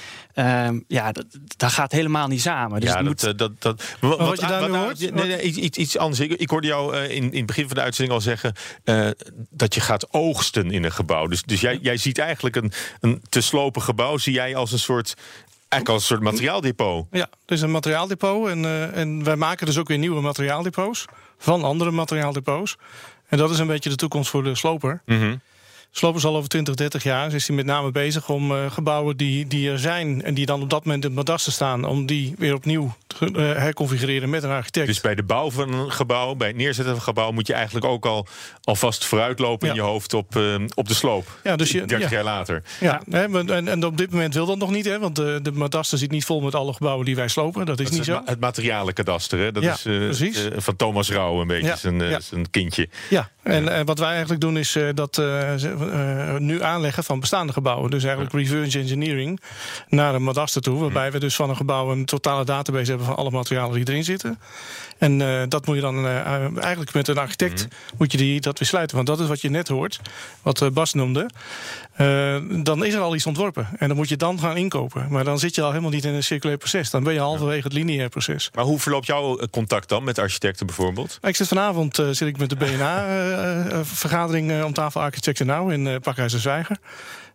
ja, 0.87 1.11
dat, 1.11 1.25
dat 1.57 1.71
gaat 1.71 1.91
helemaal 1.91 2.27
niet 2.27 2.41
samen. 2.41 2.79
Dus 2.79 2.89
ja, 2.89 2.95
dat, 2.95 3.05
moet... 3.05 3.37
dat, 3.37 3.61
dat, 3.61 3.83
wat, 3.99 4.39
je 4.39 4.47
daar 4.47 4.59
wat, 4.59 4.69
nu 4.69 4.75
hoort? 4.77 4.99
Nee, 4.99 5.27
nee, 5.27 5.41
iets, 5.41 5.77
iets 5.77 5.97
anders. 5.97 6.19
Ik, 6.19 6.31
ik 6.31 6.49
hoorde 6.49 6.67
jou 6.67 6.95
in, 6.97 7.23
in 7.23 7.37
het 7.37 7.45
begin 7.45 7.67
van 7.67 7.75
de 7.75 7.81
uitzending 7.81 8.15
al 8.15 8.21
zeggen 8.21 8.53
dat 9.49 9.73
je 9.73 9.81
gaat 9.81 10.13
oogsten 10.13 10.71
in 10.71 10.83
een 10.83 10.91
gebouw. 10.91 11.11
Dus, 11.21 11.43
dus 11.43 11.61
jij, 11.61 11.79
jij 11.81 11.97
ziet 11.97 12.17
eigenlijk 12.17 12.55
een, 12.55 12.71
een 12.99 13.21
te 13.29 13.41
slopen 13.41 13.81
gebouw, 13.81 14.17
zie 14.17 14.33
jij 14.33 14.55
als 14.55 14.71
een 14.71 14.79
soort. 14.79 15.13
Eigenlijk 15.69 15.89
als 15.89 16.01
een 16.01 16.17
soort 16.17 16.31
materiaaldepot. 16.31 17.07
Ja, 17.11 17.29
is 17.45 17.61
een 17.61 17.71
materiaaldepot. 17.71 18.47
En, 18.47 18.63
uh, 18.63 18.97
en 18.97 19.23
wij 19.23 19.35
maken 19.35 19.65
dus 19.65 19.77
ook 19.77 19.87
weer 19.87 19.97
nieuwe 19.97 20.21
materiaaldepots. 20.21 21.05
Van 21.37 21.63
andere 21.63 21.91
materiaaldepots. 21.91 22.77
En 23.27 23.37
dat 23.37 23.49
is 23.49 23.59
een 23.59 23.67
beetje 23.67 23.89
de 23.89 23.95
toekomst 23.95 24.29
voor 24.29 24.43
de 24.43 24.55
sloper. 24.55 25.01
Mm 25.05 25.19
-hmm. 25.19 25.41
Sloper 25.95 26.19
is 26.19 26.25
al 26.25 26.35
over 26.35 26.49
20, 26.49 26.75
30 26.75 27.03
jaar. 27.03 27.33
Is 27.33 27.47
hij 27.47 27.55
met 27.55 27.65
name 27.65 27.91
bezig 27.91 28.29
om 28.29 28.51
uh, 28.51 28.71
gebouwen 28.71 29.17
die, 29.17 29.47
die 29.47 29.69
er 29.69 29.79
zijn. 29.79 30.23
en 30.23 30.33
die 30.33 30.45
dan 30.45 30.61
op 30.61 30.69
dat 30.69 30.85
moment 30.85 31.03
in 31.03 31.09
het 31.09 31.17
madaster 31.17 31.51
staan. 31.51 31.85
om 31.85 32.05
die 32.05 32.35
weer 32.37 32.53
opnieuw 32.53 32.95
te 33.07 33.29
uh, 33.31 33.35
herconfigureren 33.37 34.29
met 34.29 34.43
een 34.43 34.49
architect. 34.49 34.87
Dus 34.87 35.01
bij 35.01 35.15
de 35.15 35.23
bouw 35.23 35.51
van 35.51 35.73
een 35.73 35.91
gebouw, 35.91 36.35
bij 36.35 36.47
het 36.47 36.57
neerzetten 36.57 36.85
van 36.85 36.95
een 36.95 37.01
gebouw. 37.01 37.31
moet 37.31 37.47
je 37.47 37.53
eigenlijk 37.53 37.85
ook 37.85 38.05
al 38.05 38.27
alvast 38.63 39.05
vooruitlopen 39.05 39.67
ja. 39.67 39.73
in 39.73 39.79
je 39.79 39.85
hoofd 39.85 40.13
op, 40.13 40.35
uh, 40.35 40.55
op 40.73 40.87
de 40.87 40.93
sloop. 40.93 41.39
Ja, 41.43 41.55
dus 41.55 41.71
je, 41.71 41.85
30 41.85 42.09
ja. 42.09 42.15
jaar 42.15 42.23
later. 42.23 42.63
Ja, 42.79 43.01
hè, 43.09 43.23
en, 43.47 43.67
en 43.67 43.85
op 43.85 43.97
dit 43.97 44.11
moment 44.11 44.33
wil 44.33 44.45
dat 44.45 44.57
nog 44.57 44.71
niet. 44.71 44.85
Hè, 44.85 44.99
want 44.99 45.15
de, 45.15 45.39
de 45.41 45.51
madaster 45.51 45.97
zit 45.97 46.11
niet 46.11 46.25
vol 46.25 46.41
met 46.41 46.55
alle 46.55 46.73
gebouwen 46.73 47.05
die 47.05 47.15
wij 47.15 47.27
slopen. 47.27 47.65
Dat 47.65 47.79
is 47.79 47.85
dat 47.85 47.93
niet 47.93 48.01
is 48.01 48.13
zo. 48.13 48.19
Het, 48.19 48.29
het 48.29 48.39
materialenkadaster, 48.39 49.39
hè? 49.39 49.51
Dat 49.51 49.63
ja, 49.63 49.73
is 49.73 50.21
uh, 50.21 50.51
van 50.55 50.75
Thomas 50.75 51.09
Rauw 51.11 51.41
een 51.41 51.47
beetje 51.47 51.75
zijn, 51.77 52.21
zijn 52.21 52.49
kindje. 52.49 52.89
Ja, 53.09 53.29
en 53.43 53.85
wat 53.85 53.99
wij 53.99 54.09
eigenlijk 54.09 54.41
doen 54.41 54.57
is 54.57 54.77
dat 54.93 55.21
nu 56.39 56.63
aanleggen 56.63 57.03
van 57.03 57.19
bestaande 57.19 57.53
gebouwen. 57.53 57.91
Dus 57.91 58.03
eigenlijk 58.03 58.33
reverse 58.33 58.79
engineering 58.79 59.41
naar 59.87 60.15
een 60.15 60.23
madaster 60.23 60.61
toe. 60.61 60.79
Waarbij 60.79 61.11
we 61.11 61.19
dus 61.19 61.35
van 61.35 61.49
een 61.49 61.55
gebouw 61.55 61.91
een 61.91 62.05
totale 62.05 62.45
database 62.45 62.89
hebben 62.89 63.07
van 63.07 63.15
alle 63.15 63.31
materialen 63.31 63.75
die 63.75 63.87
erin 63.87 64.03
zitten. 64.03 64.39
En 64.97 65.19
uh, 65.19 65.41
dat 65.47 65.65
moet 65.65 65.75
je 65.75 65.81
dan 65.81 66.05
uh, 66.05 66.57
eigenlijk 66.57 66.93
met 66.93 67.07
een 67.07 67.17
architect 67.17 67.63
mm. 67.63 67.69
moet 67.97 68.11
je 68.11 68.17
die, 68.17 68.41
dat 68.41 68.59
weer 68.59 68.67
sluiten. 68.67 68.95
Want 68.95 69.07
dat 69.07 69.19
is 69.19 69.27
wat 69.27 69.41
je 69.41 69.49
net 69.49 69.67
hoort, 69.67 69.99
wat 70.41 70.73
Bas 70.73 70.93
noemde. 70.93 71.29
dan 72.63 72.85
is 72.85 72.93
er 72.93 72.99
al 72.99 73.15
iets 73.15 73.25
ontworpen. 73.25 73.67
En 73.77 73.87
dan 73.87 73.97
moet 73.97 74.09
je 74.09 74.17
dan 74.17 74.39
gaan 74.39 74.57
inkopen. 74.57 75.05
Maar 75.09 75.23
dan 75.23 75.39
zit 75.39 75.55
je 75.55 75.61
al 75.61 75.69
helemaal 75.69 75.91
niet 75.91 76.05
in 76.05 76.13
een 76.13 76.23
circulair 76.23 76.57
proces. 76.57 76.89
Dan 76.89 77.03
ben 77.03 77.13
je 77.13 77.19
halverwege 77.19 77.63
het 77.63 77.73
lineair 77.73 78.09
proces. 78.09 78.49
Maar 78.53 78.63
hoe 78.63 78.79
verloopt 78.79 79.05
jouw 79.05 79.39
contact 79.51 79.89
dan 79.89 80.03
met 80.03 80.19
architecten 80.19 80.65
bijvoorbeeld? 80.65 81.17
Ik 81.21 81.35
zit 81.35 81.47
vanavond 81.47 81.95
zit 81.95 82.21
ik 82.21 82.37
met 82.37 82.49
de 82.49 82.55
BNA-vergadering 82.55 84.63
om 84.63 84.73
tafel 84.73 85.01
Architecten 85.01 85.45
Nou 85.45 85.72
in 85.73 86.01
Pakhuis 86.01 86.33
en 86.33 86.39
Zwijger. 86.39 86.77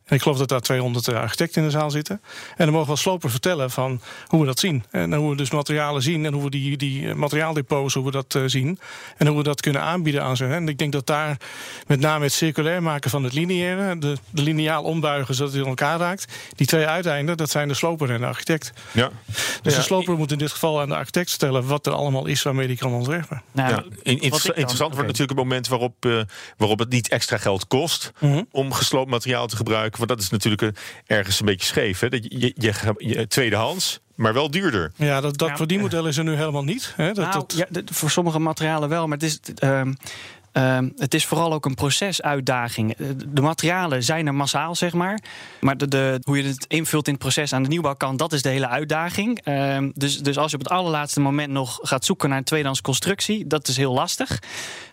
En 0.08 0.16
ik 0.16 0.22
geloof 0.22 0.38
dat 0.38 0.48
daar 0.48 0.60
200 0.60 1.08
architecten 1.08 1.62
in 1.62 1.68
de 1.68 1.78
zaal 1.78 1.90
zitten. 1.90 2.20
En 2.56 2.64
dan 2.64 2.74
mogen 2.74 2.92
we 2.92 2.98
sloper 2.98 3.30
vertellen 3.30 3.70
van 3.70 4.00
hoe 4.26 4.40
we 4.40 4.46
dat 4.46 4.58
zien. 4.58 4.84
En 4.90 5.14
hoe 5.14 5.30
we 5.30 5.36
dus 5.36 5.50
materialen 5.50 6.02
zien 6.02 6.24
en 6.24 6.32
hoe 6.32 6.42
we 6.42 6.50
die, 6.50 6.76
die 6.76 7.14
materiaaldepots, 7.14 7.94
hoe 7.94 8.04
we 8.04 8.10
dat 8.10 8.34
uh, 8.34 8.42
zien. 8.46 8.78
En 9.16 9.26
hoe 9.26 9.36
we 9.36 9.42
dat 9.42 9.60
kunnen 9.60 9.82
aanbieden 9.82 10.22
aan 10.22 10.36
ze. 10.36 10.46
En 10.46 10.68
ik 10.68 10.78
denk 10.78 10.92
dat 10.92 11.06
daar 11.06 11.36
met 11.86 12.00
name 12.00 12.24
het 12.24 12.32
circulair 12.32 12.82
maken 12.82 13.10
van 13.10 13.24
het 13.24 13.32
lineaire, 13.32 13.98
de, 13.98 14.16
de 14.30 14.42
lineaal 14.42 14.82
ombuigen 14.82 15.34
zodat 15.34 15.52
het 15.52 15.62
in 15.62 15.68
elkaar 15.68 15.98
raakt. 15.98 16.32
Die 16.56 16.66
twee 16.66 16.86
uiteinden, 16.86 17.36
dat 17.36 17.50
zijn 17.50 17.68
de 17.68 17.74
sloper 17.74 18.10
en 18.10 18.20
de 18.20 18.26
architect. 18.26 18.72
Ja. 18.92 19.10
Dus 19.62 19.72
ja. 19.72 19.78
de 19.78 19.84
sloper 19.84 20.16
moet 20.16 20.32
in 20.32 20.38
dit 20.38 20.50
geval 20.50 20.80
aan 20.80 20.88
de 20.88 20.96
architect 20.96 21.30
stellen 21.30 21.66
wat 21.66 21.86
er 21.86 21.92
allemaal 21.92 22.26
is 22.26 22.42
waarmee 22.42 22.66
die 22.66 22.76
kan 22.76 22.92
ontwerpen. 22.92 23.42
Nou, 23.52 23.70
ja. 23.70 23.84
Inter 24.02 24.22
interessant 24.30 24.78
wordt 24.78 24.94
okay. 24.94 25.06
natuurlijk 25.06 25.30
het 25.30 25.38
moment 25.38 25.68
waarop, 25.68 26.04
uh, 26.06 26.20
waarop 26.56 26.78
het 26.78 26.90
niet 26.90 27.08
extra 27.08 27.36
geld 27.36 27.66
kost 27.66 27.98
Mhm. 27.98 28.26
mm 28.26 28.32
-hmm. 28.32 28.46
om 28.50 28.72
gesloopt 28.72 29.10
materiaal 29.10 29.46
te 29.46 29.56
gebruiken. 29.56 29.97
Want 29.98 30.08
dat 30.08 30.20
is 30.20 30.30
natuurlijk 30.30 30.62
een, 30.62 30.76
ergens 31.06 31.40
een 31.40 31.46
beetje 31.46 31.66
scheef. 31.66 32.00
Hè? 32.00 32.08
Dat 32.08 32.24
je, 32.24 32.40
je, 32.40 32.52
je, 32.54 32.94
je, 32.98 33.26
tweedehands, 33.26 34.00
maar 34.14 34.32
wel 34.32 34.50
duurder. 34.50 34.92
Ja, 34.96 35.20
dat, 35.20 35.38
dat 35.38 35.48
ja, 35.48 35.56
verdienmodel 35.56 36.06
is 36.06 36.16
er 36.16 36.24
nu 36.24 36.34
helemaal 36.34 36.64
niet. 36.64 36.92
Hè? 36.96 37.12
Dat, 37.12 37.16
nou, 37.16 37.32
dat... 37.32 37.66
Ja, 37.70 37.82
voor 37.84 38.10
sommige 38.10 38.38
materialen 38.38 38.88
wel, 38.88 39.06
maar 39.06 39.18
het 39.18 39.26
is. 39.26 39.40
Um, 39.62 39.96
Um, 40.58 40.92
het 40.96 41.14
is 41.14 41.26
vooral 41.26 41.52
ook 41.52 41.64
een 41.64 41.74
procesuitdaging. 41.74 42.96
De 43.28 43.40
materialen 43.40 44.02
zijn 44.02 44.26
er 44.26 44.34
massaal, 44.34 44.74
zeg 44.74 44.92
maar. 44.92 45.18
Maar 45.60 45.76
de, 45.76 45.88
de, 45.88 46.20
hoe 46.22 46.36
je 46.36 46.48
het 46.48 46.64
invult 46.68 47.06
in 47.06 47.12
het 47.12 47.22
proces 47.22 47.52
aan 47.52 47.62
de 47.62 47.68
nieuwbouwkant, 47.68 48.18
dat 48.18 48.32
is 48.32 48.42
de 48.42 48.48
hele 48.48 48.68
uitdaging. 48.68 49.46
Um, 49.46 49.92
dus, 49.94 50.18
dus 50.18 50.38
als 50.38 50.50
je 50.50 50.56
op 50.56 50.62
het 50.62 50.72
allerlaatste 50.72 51.20
moment 51.20 51.52
nog 51.52 51.78
gaat 51.82 52.04
zoeken 52.04 52.28
naar 52.28 52.38
een 52.38 52.44
tweedehands 52.44 52.80
constructie, 52.80 53.46
dat 53.46 53.68
is 53.68 53.76
heel 53.76 53.92
lastig. 53.92 54.38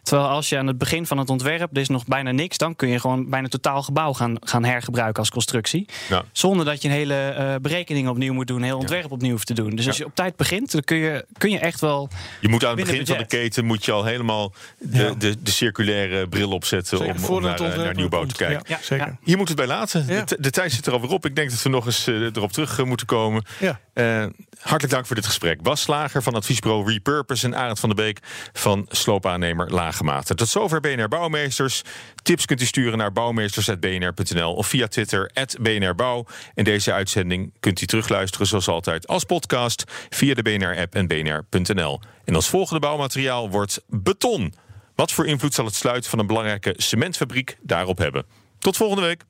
Terwijl 0.03 0.29
als 0.29 0.49
je 0.49 0.57
aan 0.57 0.67
het 0.67 0.77
begin 0.77 1.05
van 1.05 1.17
het 1.17 1.29
ontwerp, 1.29 1.69
er 1.75 1.81
is 1.81 1.89
nog 1.89 2.05
bijna 2.05 2.31
niks, 2.31 2.57
dan 2.57 2.75
kun 2.75 2.89
je 2.89 2.99
gewoon 2.99 3.29
bijna 3.29 3.47
totaal 3.47 3.83
gebouw 3.83 4.13
gaan, 4.13 4.37
gaan 4.39 4.63
hergebruiken 4.63 5.19
als 5.19 5.29
constructie. 5.29 5.87
Ja. 6.09 6.23
Zonder 6.31 6.65
dat 6.65 6.81
je 6.81 6.87
een 6.87 6.93
hele 6.93 7.35
uh, 7.37 7.55
berekening 7.61 8.07
opnieuw 8.07 8.33
moet 8.33 8.47
doen, 8.47 8.57
een 8.57 8.63
heel 8.63 8.77
ontwerp 8.77 9.03
ja. 9.03 9.09
opnieuw 9.09 9.31
hoeft 9.31 9.47
te 9.47 9.53
doen. 9.53 9.69
Dus 9.69 9.83
ja. 9.83 9.89
als 9.89 9.97
je 9.97 10.05
op 10.05 10.15
tijd 10.15 10.35
begint, 10.35 10.71
dan 10.71 10.81
kun 10.81 10.97
je, 10.97 11.25
kun 11.37 11.51
je 11.51 11.59
echt 11.59 11.81
wel. 11.81 12.09
Je 12.41 12.49
moet 12.49 12.63
aan 12.63 12.69
het 12.69 12.79
begin 12.79 12.97
budget. 12.97 13.15
van 13.15 13.17
de 13.17 13.37
keten 13.37 13.65
moet 13.65 13.85
je 13.85 13.91
al 13.91 14.03
helemaal 14.03 14.53
de, 14.77 15.15
de, 15.17 15.35
de 15.43 15.51
circulaire 15.55 16.27
bril 16.27 16.51
opzetten 16.51 16.97
zeker, 16.97 17.15
om, 17.15 17.35
om 17.35 17.41
naar, 17.41 17.59
naar, 17.59 17.95
nieuwbouw 17.95 18.19
komt. 18.19 18.37
te 18.37 18.43
kijken. 18.43 18.63
Ja, 18.67 18.79
zeker. 18.81 19.17
Hier 19.23 19.37
moet 19.37 19.47
het 19.47 19.57
bij 19.57 19.67
laten. 19.67 20.07
De, 20.07 20.37
de, 20.39 20.49
tijd 20.49 20.71
zit 20.71 20.85
er 20.85 20.93
alweer 20.93 21.09
op. 21.09 21.25
Ik 21.25 21.35
denk 21.35 21.49
dat 21.49 21.61
we 21.61 21.69
nog 21.69 21.85
eens 21.85 22.07
uh, 22.07 22.21
erop 22.21 22.51
terug 22.51 22.77
uh, 22.77 22.85
moeten 22.85 23.05
komen. 23.05 23.43
Ja. 23.59 23.79
Uh, 23.93 24.25
hartelijk 24.59 24.93
dank 24.93 25.05
voor 25.05 25.15
dit 25.15 25.25
gesprek. 25.25 25.61
Bas 25.61 25.81
Slager 25.81 26.23
van 26.23 26.33
adviesbureau 26.33 26.91
Repurpose 26.91 27.45
en 27.45 27.55
Arend 27.55 27.79
van 27.79 27.89
der 27.89 28.05
Beek 28.05 28.19
van 28.53 28.85
sloopaannemer 28.89 29.71
Lagematen. 29.71 30.35
Tot 30.35 30.47
zover 30.47 30.79
BNR 30.79 31.07
Bouwmeesters. 31.07 31.81
Tips 32.23 32.45
kunt 32.45 32.61
u 32.61 32.65
sturen 32.65 32.97
naar 32.97 33.11
bouwmeesters.bnr.nl 33.11 34.53
of 34.53 34.67
via 34.67 34.87
Twitter 34.87 35.31
@bnrbouw. 35.61 36.25
En 36.53 36.63
deze 36.63 36.93
uitzending 36.93 37.53
kunt 37.59 37.81
u 37.81 37.85
terugluisteren 37.85 38.47
zoals 38.47 38.67
altijd 38.67 39.07
als 39.07 39.23
podcast 39.23 39.83
via 40.09 40.33
de 40.33 40.41
BNR-app 40.41 40.95
en 40.95 41.07
bnr.nl. 41.07 41.99
En 42.25 42.35
als 42.35 42.49
volgende 42.49 42.79
bouwmateriaal 42.79 43.49
wordt 43.49 43.81
beton. 43.87 44.53
Wat 44.95 45.11
voor 45.11 45.27
invloed 45.27 45.53
zal 45.53 45.65
het 45.65 45.75
sluiten 45.75 46.09
van 46.09 46.19
een 46.19 46.27
belangrijke 46.27 46.73
cementfabriek 46.77 47.57
daarop 47.61 47.97
hebben? 47.97 48.25
Tot 48.59 48.77
volgende 48.77 49.01
week. 49.01 49.23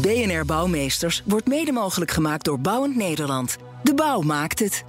BNR 0.00 0.44
Bouwmeesters 0.44 1.22
wordt 1.24 1.46
mede 1.46 1.72
mogelijk 1.72 2.10
gemaakt 2.10 2.44
door 2.44 2.60
Bouwend 2.60 2.96
Nederland. 2.96 3.56
De 3.82 3.94
bouw 3.94 4.20
maakt 4.20 4.58
het. 4.58 4.84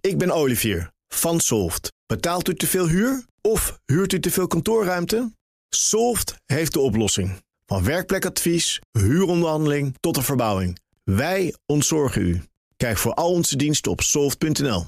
Ik 0.00 0.18
ben 0.18 0.30
Olivier 0.30 0.90
van 1.08 1.40
Solft. 1.40 1.92
Betaalt 2.06 2.48
u 2.48 2.54
te 2.54 2.66
veel 2.66 2.88
huur 2.88 3.24
of 3.40 3.78
huurt 3.86 4.12
u 4.12 4.20
te 4.20 4.30
veel 4.30 4.46
kantoorruimte? 4.46 5.32
Solft 5.68 6.34
heeft 6.46 6.72
de 6.72 6.80
oplossing. 6.80 7.42
Van 7.66 7.84
werkplekadvies, 7.84 8.80
huuronderhandeling 8.92 9.94
tot 10.00 10.14
de 10.14 10.22
verbouwing. 10.22 10.78
Wij 11.04 11.54
ontzorgen 11.66 12.22
u. 12.22 12.42
Kijk 12.76 12.98
voor 12.98 13.14
al 13.14 13.32
onze 13.32 13.56
diensten 13.56 13.92
op 13.92 14.00
soft.nl. 14.00 14.86